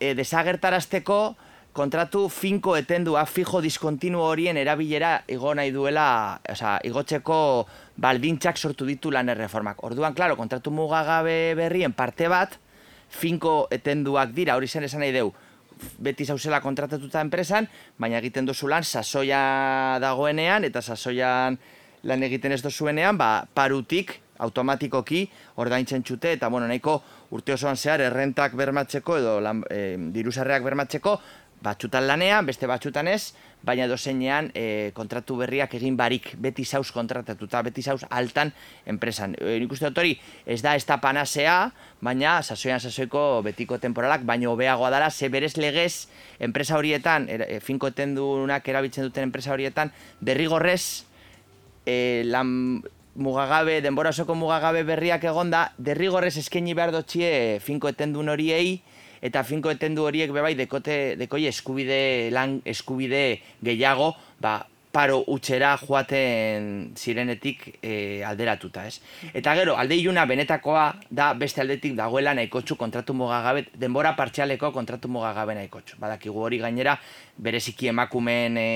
[0.00, 1.20] e, desagertarazteko
[1.72, 7.36] kontratu finko etendua, fijo diskontinu horien erabilera igo nahi duela, oza, igotzeko
[8.00, 9.84] baldintzak sortu ditu lan erreformak.
[9.86, 12.56] Orduan, klaro, kontratu mugagabe berrien parte bat,
[13.10, 15.30] finko etenduak dira, hori zen esan nahi deu,
[15.98, 17.68] beti zauzela kontratatuta enpresan,
[17.98, 21.58] baina egiten duzu lan sasoia dagoenean, eta sasoian
[22.02, 25.26] lan egiten ez dozuenean, ba, parutik automatikoki
[25.60, 26.96] ordaintzen txute, eta bueno, nahiko
[27.36, 31.18] urte osoan zehar errentak bermatzeko edo lan, e, diruzarreak bermatzeko,
[31.60, 37.62] batxutan lanean, beste batxutan ez, baina dozeinean e, kontratu berriak egin barik, beti zauz kontratatuta,
[37.66, 38.52] beti zauz altan
[38.88, 39.34] enpresan.
[39.38, 40.14] E, nik uste dut hori,
[40.46, 41.56] ez da ez da panasea,
[42.00, 46.08] baina sasoian sasoiko betiko temporalak, baina hobeagoa dara, ze berez legez,
[46.38, 51.04] enpresa horietan, e, finko etendunak erabiltzen duten enpresa horietan, derrigorrez,
[51.84, 52.82] e, lan
[53.20, 58.80] mugagabe, denbora osoko mugagabe berriak egonda, derrigorrez eskaini behar dotxie finko etendun horiei,
[59.22, 64.60] eta finko etendu horiek bebai dekote, dekoi eskubide, lan eskubide gehiago, ba,
[64.90, 68.98] paro utxera joaten zirenetik e, alderatuta, ez?
[69.34, 75.08] Eta gero, alde iluna benetakoa da beste aldetik dagoela nahikotxu kontratu mugagabe, denbora partxaleko kontratu
[75.08, 76.00] mugagabe nahikotxu.
[76.02, 76.96] Badakigu hori gainera,
[77.38, 78.68] bereziki emakumen, e,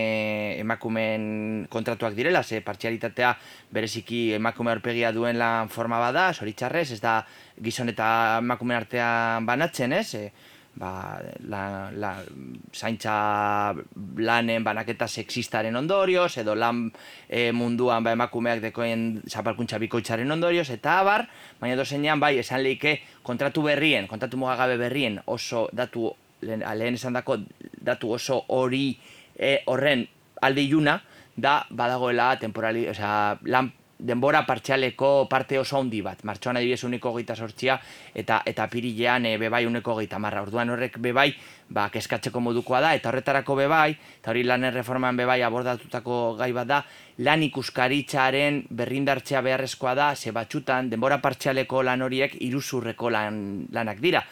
[0.62, 3.35] emakumen kontratuak direla, ze partxialitatea
[3.75, 7.21] bereziki emakume horpegia duen lan forma bada, zoritxarrez, ez da
[7.62, 10.15] gizon eta emakumen artean banatzen, ez?
[10.15, 12.11] E, ba, la, la,
[12.75, 13.75] zaintza
[14.16, 16.89] lanen banaketa sexistaren ondorioz, edo lan
[17.29, 21.27] e, munduan ba, emakumeak dekoen zapalkuntza bikoitzaren ondorioz, eta abar,
[21.61, 26.11] baina dozenean bai, esan lehike kontratu berrien, kontratu mugagabe berrien oso datu,
[26.43, 27.39] lehen, lehen esan dako,
[27.81, 28.89] datu oso hori
[29.37, 30.07] e, horren
[30.43, 30.99] alde iluna,
[31.37, 33.72] da badagoela temporali, sea, lan
[34.05, 36.20] denbora partxaleko parte oso handi bat.
[36.28, 37.78] Martxoan adibidez uniko geita sortxia
[38.14, 40.42] eta eta pirilean e, bebai uneko geita marra.
[40.44, 41.30] Orduan horrek bebai
[41.68, 46.68] ba, keskatzeko modukoa da eta horretarako bebai, eta hori lan erreforman bebai abordatutako gai bat
[46.68, 46.80] da,
[47.24, 53.38] lan ikuskaritzaren berrindartzea beharrezkoa da, ze batxutan denbora partxaleko lan horiek iruzurreko lan,
[53.72, 54.24] lanak dira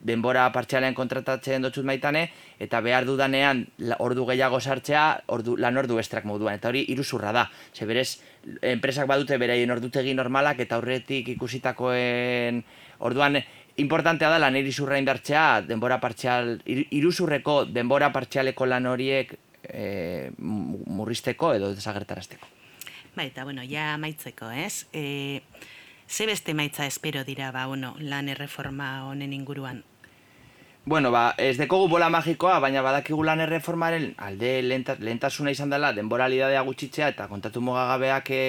[0.00, 3.66] denbora partxalean kontratatzen dutxut maitane, eta behar dudanean
[3.98, 7.46] ordu gehiago sartzea, ordu, lan ordu estrak moduan, eta hori iruzurra da.
[7.74, 8.20] Ze berez,
[8.62, 12.62] enpresak badute beraien ordutegi normalak, eta aurretik ikusitakoen
[13.00, 13.40] orduan,
[13.80, 21.74] importantea da lan iruzurra indartzea, denbora partxal, iruzurreko denbora partxaleko lan horiek e, murrizteko edo
[21.74, 22.48] desagertarazteko.
[23.16, 24.86] Baita, bueno, ja maitzeko, ez?
[24.92, 25.42] E,
[26.08, 29.84] ze beste maitza espero dira, ba, bueno, lan erreforma honen inguruan?
[30.86, 36.62] Bueno, ba, ez dekogu bola magikoa, baina badakigu lan erreformaren alde lehentasuna izan dela denboralidadea
[36.64, 38.40] gutxitzea eta kontatu mugagabeak e,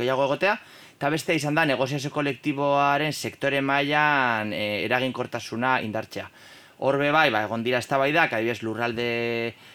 [0.00, 0.56] gehiago egotea,
[0.96, 6.26] eta beste izan da negoziazio kolektiboaren sektore mailan e, eraginkortasuna indartzea.
[6.78, 9.04] Horbe bai, ba, egon dira eztabaidak, adibidez lurralde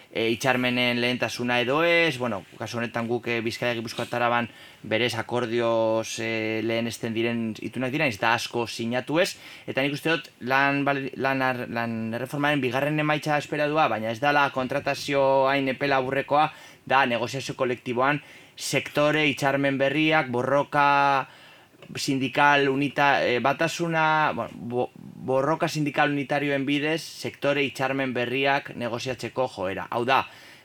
[0.07, 4.47] e, itxarmenen lehentasuna edo ez, bueno, kasu honetan guk e, Bizkaia Gipuzkoa ban
[4.83, 9.35] berez akordioz e, lehen esten diren itunak dira, ez da asko sinatu ez,
[9.67, 10.85] eta nik uste dut lan,
[11.17, 16.53] lan, lan erreformaren bigarren emaitza esperadua, baina ez dala kontratazio hain epela burrekoa,
[16.85, 18.21] da negoziazio kolektiboan
[18.55, 21.27] sektore itxarmen berriak, borroka
[21.95, 29.88] sindikal unita, e, batasuna, bueno, borroka sindikal unitarioen bidez, sektore itxarmen berriak negoziatzeko joera.
[29.91, 30.23] Hau da,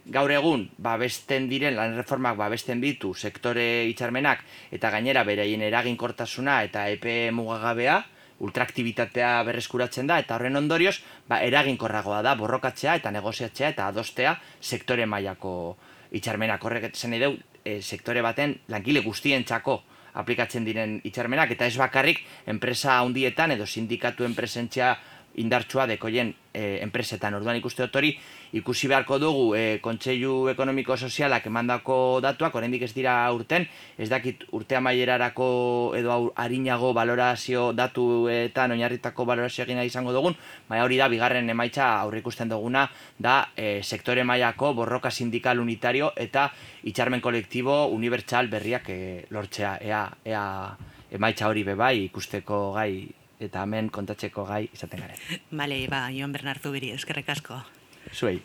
[0.09, 6.89] gaur egun, babesten diren, lan reformak babesten ditu sektore itxarmenak, eta gainera bereien eraginkortasuna eta
[6.89, 8.01] epe mugagabea,
[8.39, 10.97] ultraaktibitatea berreskuratzen da, eta horren ondorioz,
[11.29, 15.53] ba, eraginkorragoa da, borrokatzea eta negoziatzea eta adostea sektore mailako
[16.15, 16.65] itxarmenak.
[16.65, 19.83] Horrek zen edo, e, sektore baten langile guztien txako
[20.15, 24.97] aplikatzen diren itxarmenak, eta ez bakarrik enpresa handietan edo sindikatu enpresentzia
[25.39, 27.37] indartsua dekoien e, enpresetan.
[27.39, 28.11] Orduan ikuste dut hori,
[28.59, 33.67] ikusi beharko dugu e, kontseilu ekonomiko sozialak emandako datuak, oraindik ez dira urten,
[33.99, 35.49] ez dakit urte amaierarako
[35.99, 40.37] edo harinago valorazio datuetan oinarritako valorazio egina izango dugun,
[40.69, 46.13] baina hori da, bigarren emaitza aurre ikusten duguna, da e, sektore mailako borroka sindikal unitario
[46.17, 46.49] eta
[46.89, 50.45] itxarmen kolektibo unibertsal berriak e, lortzea, ea, ea
[51.13, 52.93] emaitza hori bebai ikusteko gai
[53.41, 55.41] eta hemen kontatzeko gai izaten garen.
[55.51, 57.61] Bale, ba, Ion Bernardu biri, eskerrek asko.
[58.13, 58.41] Zuei.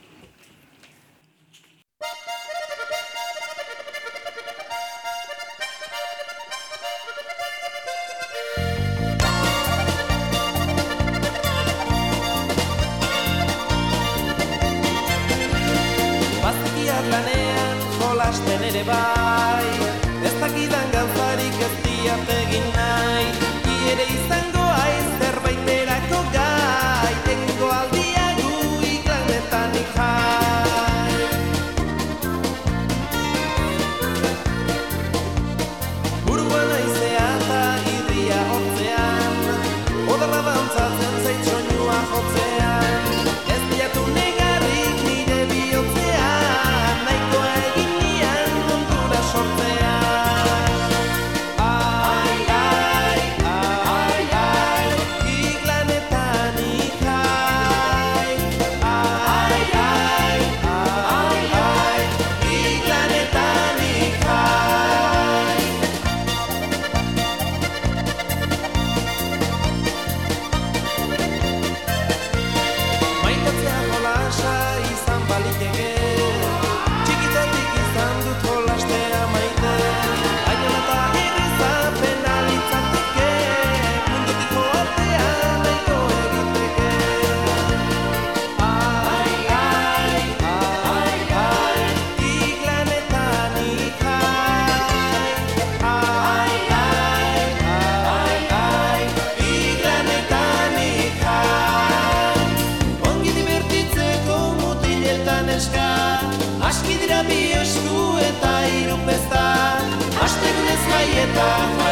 [111.34, 111.83] my heart.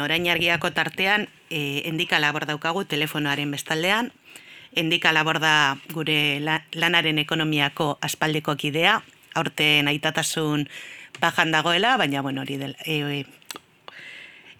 [0.00, 4.12] Bueno, orain argiako tartean, e, endika labor daukagu telefonoaren bestaldean.
[4.72, 9.02] Endika labor da gure la- lanaren ekonomiako aspaldiko kidea,
[9.34, 10.70] aurten aitatasun
[11.20, 12.78] bajan dagoela, baina bueno, hori dela.
[12.86, 13.26] E,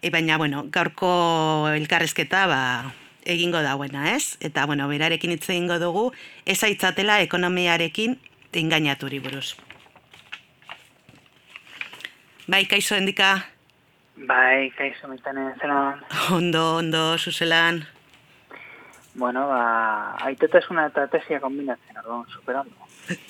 [0.03, 2.93] e, baina bueno, gaurko elkarrezketa ba,
[3.25, 4.37] egingo dauena, ez?
[4.41, 6.13] Eta bueno, berarekin hitz egingo dugu,
[6.45, 8.19] ez aitzatela ekonomiarekin
[8.53, 9.57] engainaturi buruz.
[12.47, 13.47] Bai, kaixo endika,
[14.29, 16.01] Bai, kaixo mitane zelan.
[16.33, 17.85] ondo, ondo, zuzelan.
[19.15, 22.75] Bueno, ba, aitetasuna eta tesia kombinatzen, orduan, superondo.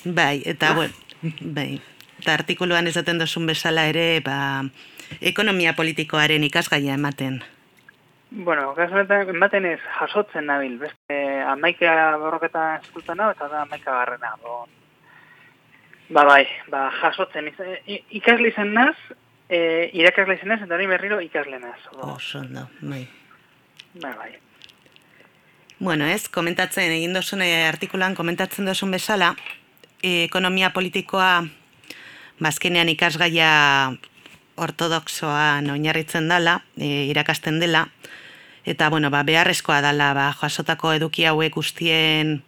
[0.05, 0.93] Bai, eta bueno,
[1.41, 1.81] bai.
[2.19, 4.61] Eta artikuluan esaten dozun bezala ere, ba,
[5.21, 7.41] ekonomia politikoaren ikasgaia ematen.
[8.31, 11.17] Bueno, kasu honetan, ematen ez jasotzen nabil, beste
[11.51, 14.35] amaika borroketa eskultan hau, eta da amaika garrena.
[16.11, 18.95] Ba, bai, ba, jasotzen, iz- i- ikasle izan naz,
[19.51, 21.79] e, irakasle izan naz, eta hori berriro ikasle naz.
[21.91, 22.15] orduan.
[22.15, 23.03] Oso ondo, bai.
[23.99, 24.31] Ba, bai.
[25.79, 29.33] Bueno, ez, komentatzen, egin dozun eh, artikulan komentatzen dozun bezala,
[30.03, 31.41] eh, ekonomia politikoa
[32.41, 33.49] bazkenean ikasgaia
[34.61, 37.87] ortodoxoan oinarritzen dela, e, irakasten dela,
[38.65, 42.41] eta bueno, ba, beharrezkoa dela ba, jasotako eduki hauek guztien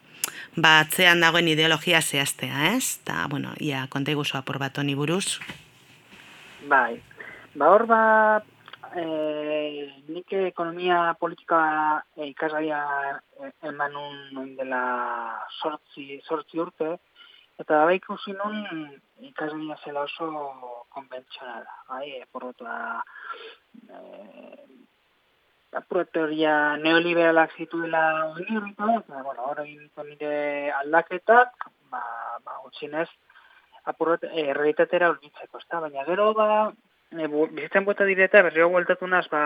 [0.56, 2.99] ba, atzean dagoen ideologia zehaztea, ez?
[3.01, 5.39] Eta, bueno, ia, konta apur bat honi buruz.
[6.70, 7.01] Bai.
[7.55, 8.01] Ba hor ba,
[8.95, 9.03] e,
[10.07, 11.59] nik ekonomia politika
[12.16, 12.80] e, ikasgaia
[13.43, 13.97] e, eman
[14.34, 14.84] nun dela
[15.59, 16.93] sortzi, sortzi urte,
[17.59, 18.55] eta bai ikusi nun
[19.30, 20.30] ikasgaia zela oso
[20.95, 23.03] konbentzionala, bai, porrotu da,
[23.89, 23.99] e,
[25.82, 32.03] apurret teoria neoliberalak zituela oinurrita, eta, bueno, hor egin ditu nire aldaketak, ba,
[32.45, 33.09] ba, gutxinez,
[33.89, 35.79] apurret e, errealitatera urbitzeko, ezta?
[35.84, 36.47] Baina gero ba,
[37.11, 39.43] e, bu, bizitzen bota direta berriro bueltatu ba,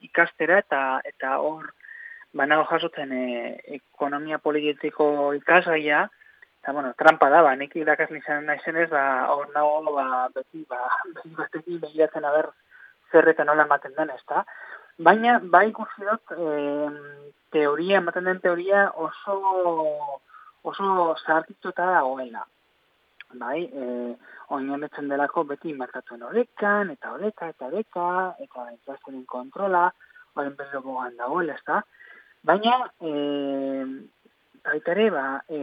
[0.00, 1.72] ikastera eta eta hor
[2.32, 6.08] banago jasotzen e, ekonomia politiko ikasgaia,
[6.62, 10.78] eta bueno, trampa da, ba, nik irakasle izan naizenez, ba, hor nago ba, beti, ba,
[11.14, 12.52] beti batekin begiratzen aber
[13.10, 14.44] zer eta nola ematen den, ezta?
[14.98, 16.90] Baina, bai ikusi dut, e,
[17.50, 20.20] teoria, ematen den teoria oso
[20.62, 22.46] oso zahartituta dagoela
[23.40, 24.14] bai, e,
[24.54, 28.06] oinarritzen delako beti merkatuen orekan, eta oreka, eta oreka,
[28.44, 29.86] eta inflazioaren kontrola,
[30.34, 31.82] horren berriro bogan dagoela, ezta?
[32.48, 33.12] Baina, e,
[34.64, 35.60] baita ere, ba, e,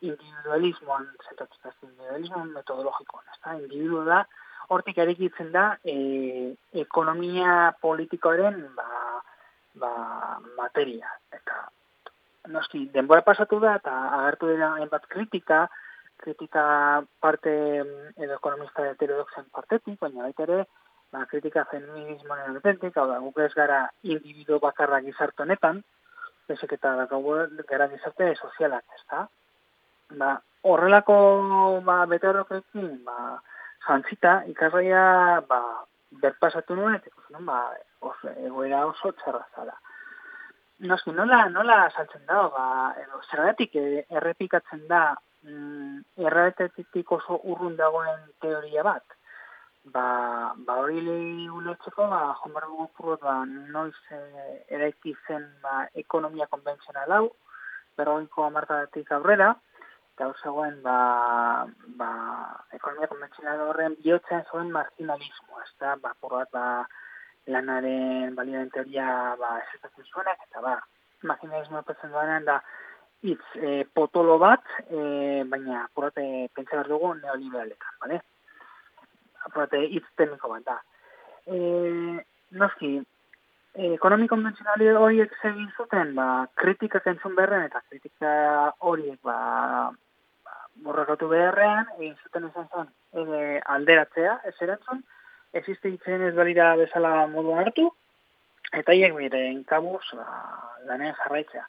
[0.00, 3.58] individualismoan zentratuta, individualismoan metodologikoan, ezta?
[3.60, 4.24] Individu da,
[4.74, 6.54] hortik erekitzen da, e,
[6.84, 9.22] ekonomia politikoaren, ba,
[9.80, 9.94] ba,
[10.58, 11.64] materia, eta
[12.52, 15.64] noski, denbora pasatu da, eta agertu dira hainbat kritika,
[16.16, 17.50] kritika parte
[17.84, 20.64] mm, edo ekonomista heterodoxen partetik, baina baita ere,
[21.12, 25.82] ba, kritika feminismoaren aldetik, hau da, guk ez gara individu bakarra gizarte honetan,
[26.48, 27.38] bezek eta daukagu
[27.70, 29.26] gara gizarte sozialak, ezta?
[30.20, 30.34] Ba,
[30.64, 31.16] horrelako
[31.86, 33.40] ba, beterokekin, ba,
[33.86, 35.60] jantzita, ikasgaia ba,
[36.22, 37.60] berpasatu nuen, eta ikusi nuen, ba,
[38.10, 39.76] oso, egoera oso txarra zala.
[40.84, 42.66] Noski, nola, nola saltzen da, ba,
[43.00, 45.04] edo, zergatik eh, errepikatzen da
[45.44, 49.04] mm, errealitatetik oso urrun dagoen teoria bat.
[49.94, 50.06] Ba,
[50.66, 54.20] ba hori lehi ulertzeko, ba, jomar dugu ba, noiz e,
[54.76, 57.26] eraiki zen ba, ekonomia konbentzional hau,
[57.96, 59.54] berrogeiko amartatik aurrera,
[60.14, 61.66] eta zegoen, ba,
[62.00, 62.10] ba,
[62.72, 66.66] ekonomia konbentzional horren bihotzen zuen marginalismo, ez da, ba, apur bat, ba,
[67.46, 70.78] lanaren balioen teoria, ba, esetatzen zuenak, eta ba,
[71.28, 72.60] marginalismo epetzen duenean da,
[73.24, 78.20] hitz e, potolo bat, e, baina apurate pentsa behar dugu neoliberaletan, bale?
[79.48, 80.76] Apurate hitz tekniko bat da.
[81.48, 81.58] E,
[82.60, 82.92] noski,
[83.72, 86.28] e, ekonomi konbentzionali horiek zegin zuten, ba,
[86.60, 88.34] kritikak entzun beharren eta kritika
[88.90, 89.38] horiek, ba,
[90.44, 92.92] ba borrakatu beharrean, egin zuten esan zen,
[93.24, 95.00] e, alderatzea, ez erantzun,
[95.54, 97.88] existitzen ez balira bezala moduan hartu,
[98.74, 100.28] eta hiek miren kabuz ba,
[100.90, 101.64] lanean jarraitzea.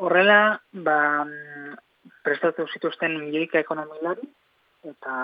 [0.00, 0.98] Horrela, ba,
[2.24, 4.28] prestatu zituzten milioika ekonomilari,
[4.88, 5.14] eta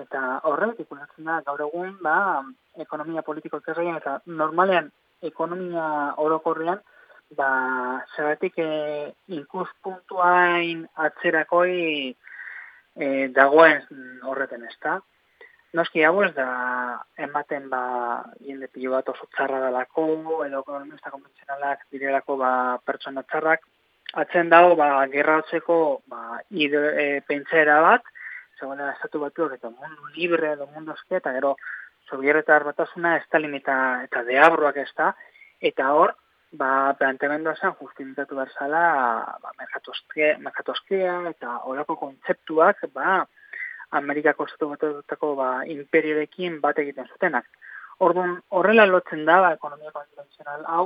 [0.00, 2.16] eta horrek ikusten da gaur egun ba
[2.84, 4.90] ekonomia politiko ikerrean eta normalean
[5.30, 5.86] ekonomia
[6.24, 6.82] orokorrean
[7.38, 7.50] ba
[8.16, 11.76] zeratik e, ikuspuntuain atzerakoi
[12.96, 13.80] e, dagoen
[14.26, 14.98] horreten ezta?
[15.72, 16.48] Noski hau ez da
[17.16, 17.82] ematen ba
[18.46, 20.06] jende pilo bat oso txarra dalako
[20.46, 22.52] edo ekonomista konbentzionalak direlako ba
[22.84, 23.64] pertsona txarrak
[24.12, 28.02] atzen dago ba gerra hotzeko ba e, pentsera bat
[28.58, 31.56] zegoela estatu batuak eta mundu libre edo mundu eske eta gero
[32.08, 35.14] sobieretar batasuna ez da limita eta deabroak ez da
[35.60, 36.14] eta hor
[36.52, 38.82] ba planteamendua zen justifikatu berzala
[39.42, 43.26] ba merkatoskia eta horako kontzeptuak ba
[43.90, 47.46] Amerikako estatu batutako ba imperiorekin bat egiten zutenak.
[47.98, 50.84] Orduan horrela lotzen da ba, ekonomia konventzional hau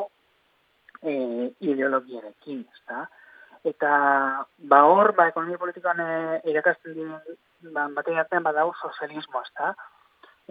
[1.05, 1.15] e,
[1.61, 3.07] ideologiarekin, ezta?
[3.65, 3.91] Eta
[4.71, 9.75] ba hor ba ekonomia politikoan e, irakasten diren ba, batean badau sozialismo, ezta?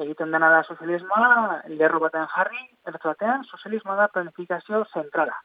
[0.03, 5.35] Egiten dena da sozialismoa, lerro batean jarri, ertu batean, sozialismoa da planifikazio zentrala.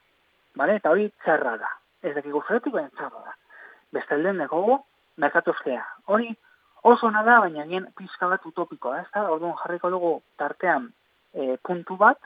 [0.57, 0.79] Vale?
[0.81, 1.69] Eta hori txarra da.
[2.01, 3.35] Ez dakigu fretik, baina txarra da.
[3.93, 4.79] Bestalden dugu,
[5.21, 5.83] merkatuzkea.
[6.07, 6.31] Hori
[6.89, 9.27] oso nada, baina gen pizka bat utopikoa, ez da?
[9.29, 10.89] Orduan jarriko dugu tartean
[11.33, 12.17] e, puntu bat,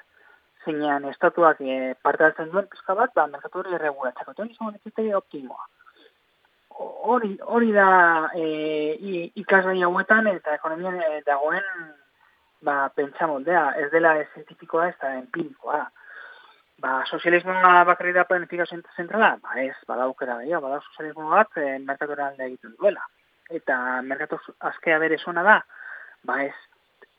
[0.66, 4.36] zeinean estatuak e, parte hartzen duen pizka bat, ba, merkatu hori erregulatzeko.
[4.36, 5.70] Eta hori optimoa
[6.80, 11.68] hori, hori da e, ikasgai hauetan eta ekonomian e, dagoen
[12.64, 15.84] ba, pentsa moldea, ez dela zientifikoa ez da empirikoa.
[16.84, 19.36] Ba, sozialismoa bakarri da planifikazio zentrala?
[19.44, 23.06] Ba ez, bada aukera gehiago, bada sozialismo bat e, merkatura alde egiten duela.
[23.52, 24.40] Eta merkatu
[24.72, 25.58] azkea bere zona da?
[26.28, 26.56] Ba ez,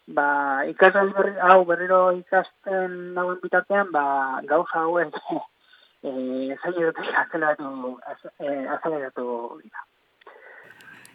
[0.07, 5.11] ba, ikasgai berri, hau berriro ikasten dagoen bitartean, ba, gauza hauen
[6.05, 7.99] eh saiatu aceleratu
[8.41, 9.27] eh aceleratu
[9.63, 9.81] dira.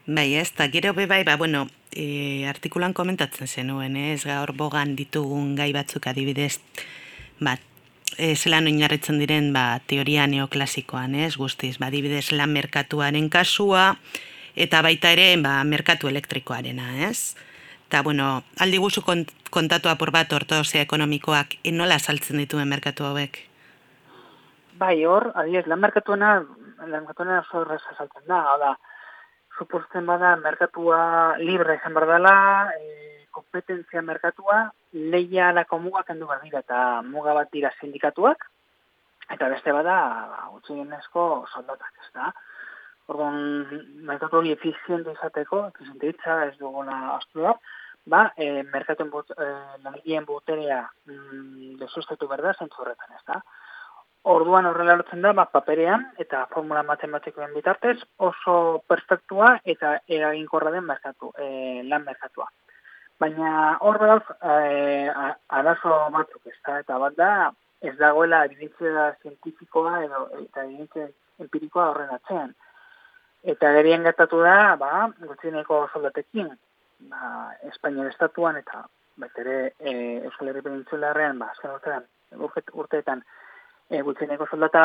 [0.10, 4.96] Bai, ez, eta gero be bai, ba, bueno, e, artikulan komentatzen zenuen, ez, gaur bogan
[4.98, 6.58] ditugun gai batzuk adibidez,
[7.40, 7.62] bat,
[8.18, 14.00] e, zelan oinarritzen diren, ba, teoria neoklasikoan, ez, guztiz, ba, adibidez, lan merkatuaren kasua,
[14.56, 17.36] eta baita ere, ba, merkatu elektrikoarena, ez?
[17.90, 23.40] Eta, bueno, aldi guzu kontatu apur bat ortodozia ekonomikoak, enola saltzen dituen merkatu hauek?
[24.78, 26.36] Bai, hor, adiez, lan merkatuena,
[26.84, 28.76] lan merkatuena oso horrez esaltzen da, hau da,
[29.58, 31.00] suposten bada, merkatua
[31.42, 32.36] libre izan behar dela,
[32.78, 34.60] e, kompetentzia merkatua,
[34.94, 38.46] leia alako mugak endu behar dira, eta muga bat dira sindikatuak,
[39.34, 39.98] eta beste bada,
[40.36, 41.26] ba, utzi genezko
[41.56, 42.30] soldatak, ez da.
[43.10, 43.42] Orduan,
[44.06, 47.50] merkatu hori efiziente izateko, efiziente itza, ez duguna astu
[48.10, 49.48] ba, e, merkatuen but, e,
[49.86, 53.42] lan boterea mm, desustatu behar da, zentzu horretan, ez da.
[54.30, 60.86] Orduan horrela lotzen da, ba, paperean eta formula matematikoen bitartez oso perfektua eta eraginkorra den
[60.90, 62.50] merkatu, e, lan merkatua.
[63.20, 65.10] Baina hor dauz, e,
[65.60, 67.34] arazo batzuk ez da, eta bat da,
[67.82, 71.08] ez dagoela evidentzia zientifikoa edo eta evidentzia
[71.40, 72.56] empirikoa horren atzean.
[73.54, 76.50] Eta gerien gertatu da, ba, gutxineko soldatekin,
[77.00, 78.86] ba, Espainiar estatuan eta
[79.20, 79.94] betere e,
[80.26, 82.06] Euskal Herri Penintzularrean, ba, azken urtean,
[82.84, 83.24] urteetan,
[83.90, 84.84] e, gutxeneko soldata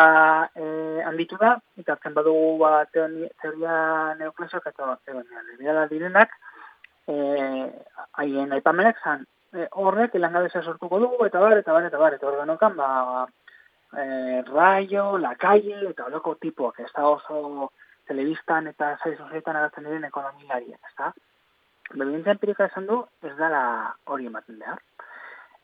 [0.55, 0.65] e,
[1.07, 3.77] handitu da, eta hartzen badugu ba, teoria
[4.19, 6.35] neoklasioak eta liberala direnak,
[7.07, 7.15] e,
[8.23, 12.31] haien aipamenek zan, e, horrek ilangabeza sortuko dugu, eta bar, eta bar, eta bar, eta
[12.33, 13.27] organokan, ba,
[13.93, 17.71] e, raio, la calle, eta horreko tipuak, ez da oso
[18.09, 21.12] telebistan eta zaiz agatzen diren ekonomilariak, ez da?
[21.95, 23.62] Bebintza empirika esan du, ez dala
[24.11, 24.80] hori ematen behar.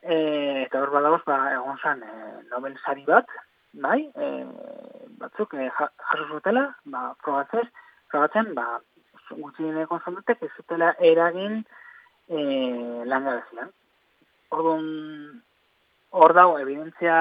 [0.00, 0.16] E,
[0.66, 3.26] eta hor badagoz, ba, egon zan, e, Nobel sari bat,
[3.86, 4.28] bai, e,
[5.18, 7.66] batzuk, e, jaso zutela, ba, probatzez,
[8.12, 8.78] probatzen, ba,
[9.30, 11.60] gutxineko zondutek ez zutela eragin
[12.28, 12.40] e,
[13.10, 13.74] langabezian.
[14.54, 14.86] Orduan,
[16.10, 17.18] hor dago, evidentzia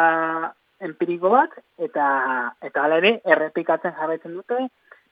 [0.86, 2.06] empiriko bat, eta
[2.66, 4.70] eta ala ere, errepikatzen jarraitzen dute,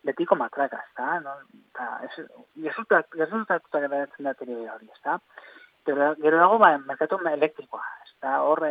[0.07, 1.19] betiko matraka, ez da?
[1.23, 1.35] No?
[1.69, 1.87] Eta,
[2.63, 5.21] gesutak, gesutak, gesutak, gesutak,
[5.87, 7.85] Gero dago, ba, merkatu elektrikoa.
[8.03, 8.65] Ez da, hor,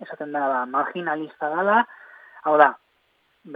[0.00, 1.82] esaten da, ba, marginalista dala,
[2.48, 2.70] hau da,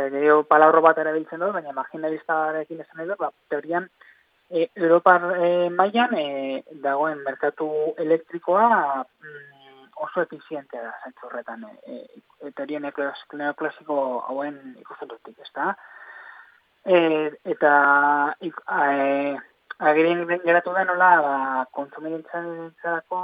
[0.01, 3.89] bedeo palabro bat erabiltzen dut, baina marginalista ekin esan edo, ba, teorian,
[4.51, 6.27] e, Europar e, mailan e,
[6.85, 7.71] dagoen merkatu
[8.05, 8.67] elektrikoa
[9.03, 12.03] mm, oso efizientea da, zaitzu horretan, e,
[12.41, 15.75] e, teoria neoklasiko hauen ikusten dutik, ez da?
[16.85, 16.99] E,
[17.45, 18.51] eta e,
[19.81, 21.37] Agirin geratu da nola, ba,
[21.73, 23.21] kontsumirintzako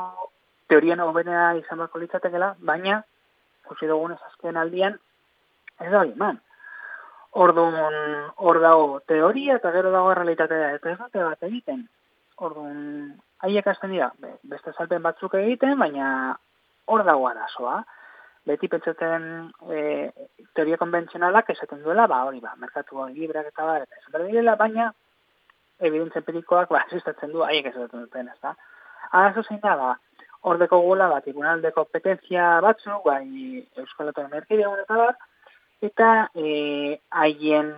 [0.71, 3.03] teorian hobenea izan bako litzatekela, baina,
[3.69, 4.97] kusi dugun azken aldian,
[5.81, 6.41] ez da hori, man.
[7.37, 7.97] Orduan,
[8.41, 11.85] hor dago teoria eta gero dago realitatea, eta ez dute bat egiten.
[12.41, 12.79] Orduan,
[13.45, 16.09] haiek hasten dira, be- beste salpen batzuk egiten, baina
[16.87, 17.83] hor dago arazoa.
[18.47, 19.24] Beti pentsatzen
[19.74, 19.80] e,
[20.55, 24.92] teoria konbentzionalak esaten duela, ba hori ba, merkatu libreak eta bar, eta esaten direla, baina
[25.82, 28.55] evidentzia empirikoak ba, asistatzen du, haiek esaten duten, ez da.
[29.11, 29.90] Arazo zein da, ba,
[30.47, 35.16] hor deko gula, ba, tribunal de kompetentzia batzuk, bai, Euskal Autonomia Erkidegoan eta bar,
[35.82, 37.74] eta e, haien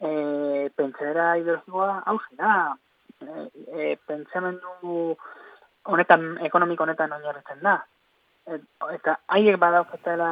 [0.00, 2.54] e, pentsera ideologikoa hau da.
[3.24, 5.16] E, e, pentsamendu
[5.88, 7.78] honetan, ekonomiko honetan oinarritzen da.
[8.46, 8.62] Et,
[8.94, 10.30] eta haiek badaukatela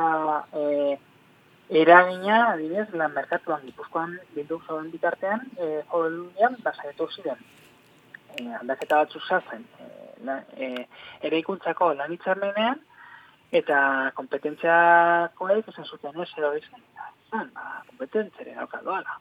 [0.54, 0.96] e,
[1.80, 7.40] eragina, adibidez, lan merkatuan gipuzkoan bildu zauden bitartean, e, horrelunian, basaiatu ziren.
[8.36, 9.88] E, aldaketa batzu zazen, e,
[10.28, 10.86] la, e,
[11.26, 12.82] ere ikuntzako lan hitzarmenean,
[13.60, 13.78] eta
[14.18, 16.82] kompetentziakoek esan zuten ez edo izan,
[17.26, 19.18] izan, ba, kompetentzere dauka doala.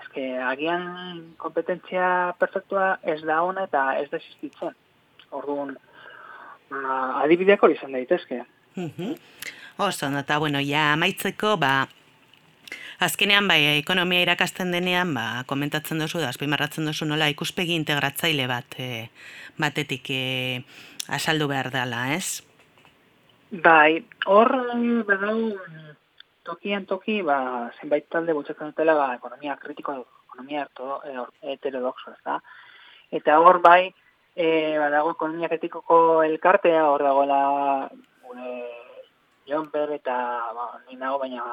[0.00, 0.84] Eske, agian
[1.38, 4.74] kompetentzia perfektua ez da ona eta ez da existitzen.
[5.30, 5.89] Orduan, ba,
[6.70, 8.44] adibideak hori izan daitezke.
[8.76, 9.14] Mhm.
[9.78, 11.88] Oso, ondo, eta bueno, ja amaitzeko, ba,
[13.00, 18.76] azkenean, bai, ekonomia irakasten denean, ba, komentatzen duzu, da, azpimarratzen duzu nola ikuspegi integratzaile bat,
[18.76, 19.08] e,
[19.58, 20.20] batetik e,
[21.08, 22.42] asaldu behar dela, ez?
[23.50, 25.38] Bai, hor eh, badau
[26.46, 29.96] tokian toki, ba, zenbait talde bultzatzen dutela, ba, ekonomia kritiko,
[30.28, 31.16] ekonomia harto, e,
[31.54, 32.38] heterodoxo, ez da?
[33.10, 33.94] Eta hor bai,
[34.40, 37.40] e, badago ekonomia kritikoko elkartea, hor dagoela
[38.26, 38.54] gure
[39.50, 40.16] Jonber eta
[40.56, 41.44] ba, ni nago baina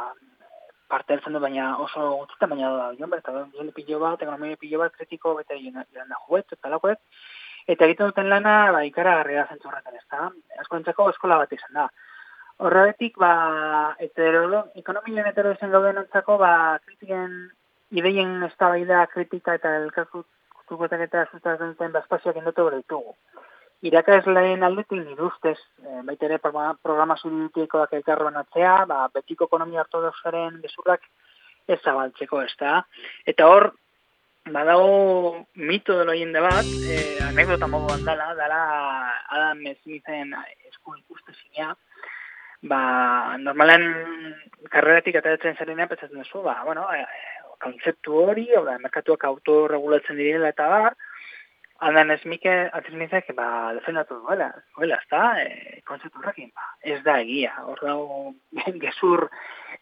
[0.88, 4.80] parte hartzen du baina oso gutxitan baina da Jonber eta jende pilo bat, ekonomia pilo
[4.84, 7.02] bat kritiko bete joan da juet eta lakoet
[7.68, 10.30] eta egiten duten lana ba, ikaragarria zentzu horretan ez da.
[10.64, 11.90] Askoentzako eskola bat izan da.
[12.68, 13.34] Horretik, ba,
[14.02, 17.36] heterolo, ekonomian heterodozen gauden ontzako, ba, kritiken,
[17.92, 19.76] ideien eztabaida kritika eta
[20.68, 23.16] elkartukotak eta sustatzen duten ba, espazioak indotu bere ditugu.
[23.82, 30.60] Irakasleen aldetik nire ustez, e, baita ere programa, zuritikoak elkarroan atzea, ba, betiko ekonomia ortodoxaren
[30.62, 31.02] gezurrak
[31.68, 32.84] ez zabaltzeko, ez da.
[33.26, 33.72] Eta hor,
[34.52, 38.62] badago mito delo jende bat, eh, anekdota moduan dala, dala
[39.30, 40.34] Adam Smithen
[40.70, 41.76] esku ikustezina,
[42.64, 43.84] ba, normalan
[44.72, 47.06] karreratik ateratzen zarenean pentsatzen duzu, ba, bueno, eh,
[47.64, 50.98] kontzeptu hori, da, merkatuak autorregulatzen direla eta bar,
[51.80, 57.20] Adam Smithen, Smithek, ba, defendatu duela, duela, ez da, e, kontzeptu horrekin, ba, ez da
[57.22, 58.34] egia, hor dago
[58.86, 59.28] gezur,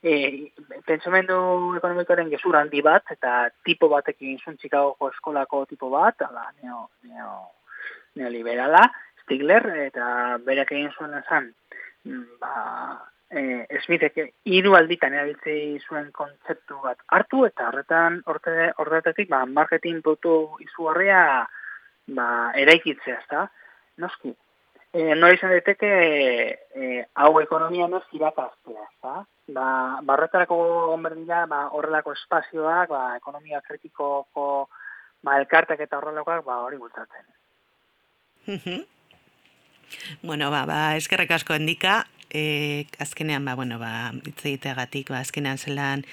[0.04, 0.52] e,
[0.88, 1.38] pentsamendu
[1.80, 7.36] ekonomikoaren gezur handi bat, eta tipo batekin zuntzikagoko eskolako tipo bat, ala, neo, neo,
[8.20, 8.84] neoliberala,
[9.24, 11.54] Stigler, eta berak egin zuen esan,
[12.04, 12.52] mm, ba,
[13.36, 14.18] e, Smithek
[14.48, 21.20] hiru alditan erabiltzi zuen kontzeptu bat hartu, eta horretan, horretatik, ba, marketing produktu izugarria,
[22.16, 22.28] ba,
[22.64, 23.46] eraikitzea, ezta?
[24.02, 24.34] Noski.
[24.96, 29.22] E, nora izan daiteke e, hau ekonomia noz irakastea, ezta?
[29.56, 29.68] Ba,
[30.08, 30.58] barretarako
[30.96, 34.50] onberdila, ba, horrelako espazioak, ba, ekonomia kritikoko
[35.26, 37.26] ba, elkartak eta horrelakoak, ba, hori bultatzen.
[40.28, 45.58] bueno, ba, ba, eskerrek asko endika, e, azkenean, ba, bueno, ba, hitz egiteagatik, ba, azkenean
[45.58, 46.06] zelan,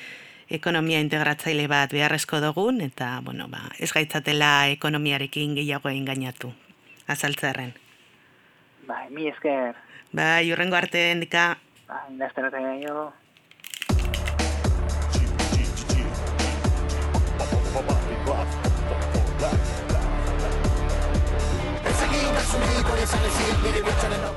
[0.52, 6.52] ekonomia integratzaile bat beharrezko dugun, eta, bueno, ba, ez gaitzatela ekonomiarekin gehiago engainatu,
[7.06, 7.74] azaltzerren.
[8.86, 9.76] Bai, mi esker.
[10.12, 11.56] Bai, urrengo arte endika.
[11.88, 13.12] Bai, indazterate gehiago.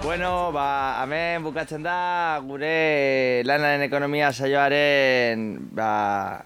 [0.03, 5.43] Bueno, ba, hemen bukatzen da gure lanaren ekonomia saioaren
[5.75, 6.43] ba,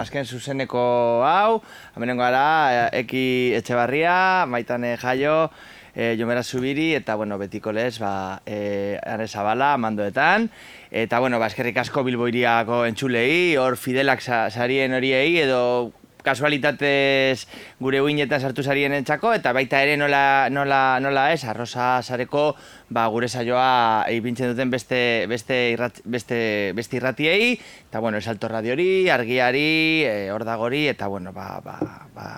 [0.00, 0.80] azken zuzeneko
[1.26, 1.60] hau,
[1.96, 5.50] hemenengo gara, Eki Etxebarria, Maitane Jaio,
[5.94, 10.50] e, Jomera Zubiri, eta, bueno, betiko lez, ba, e, Ane Zabala, mandoetan,
[10.90, 15.92] eta, bueno, ba, eskerrik asko Bilboiriako entzulei, hor Fidelak sa, sarien horiei, edo
[16.24, 17.46] kasualitatez
[17.80, 22.54] gure uinetan sartu sarien entzako, eta baita ere nola, nola, nola ez, arroza sareko
[22.90, 26.40] ba, gure saioa ipintzen duten beste, beste, irrat, beste,
[26.76, 27.52] beste irratiei,
[27.88, 31.78] eta bueno, esalto radiori, argiari, e, ordagori, eta bueno, ba, ba,
[32.14, 32.28] ba,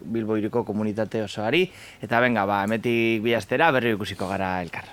[0.00, 1.64] Bilbo iriko komunitate osoari,
[2.02, 4.92] eta benga, ba, emetik bihaztera berri ikusiko gara elkar.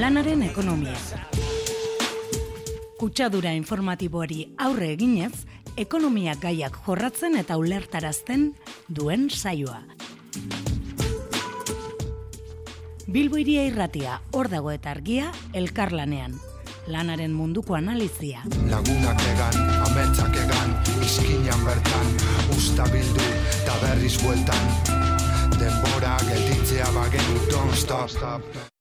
[0.00, 0.94] Lanaren ekonomia.
[3.02, 5.32] Kutsadura informatiboari aurre eginez,
[5.74, 8.44] ekonomia gaiak jorratzen eta ulertarazten
[8.86, 9.80] duen saioa.
[13.10, 16.38] Bilbo iria irratia, hor dago eta argia, elkarlanean.
[16.86, 18.40] lanaren munduko analizia.
[18.70, 20.72] Lagunak egan, ametsak egan,
[21.02, 22.10] izkinan bertan,
[22.56, 23.30] usta bildu,
[23.62, 24.74] eta berriz bueltan.
[25.58, 28.71] Denbora gelditzea bagenu, don't stop.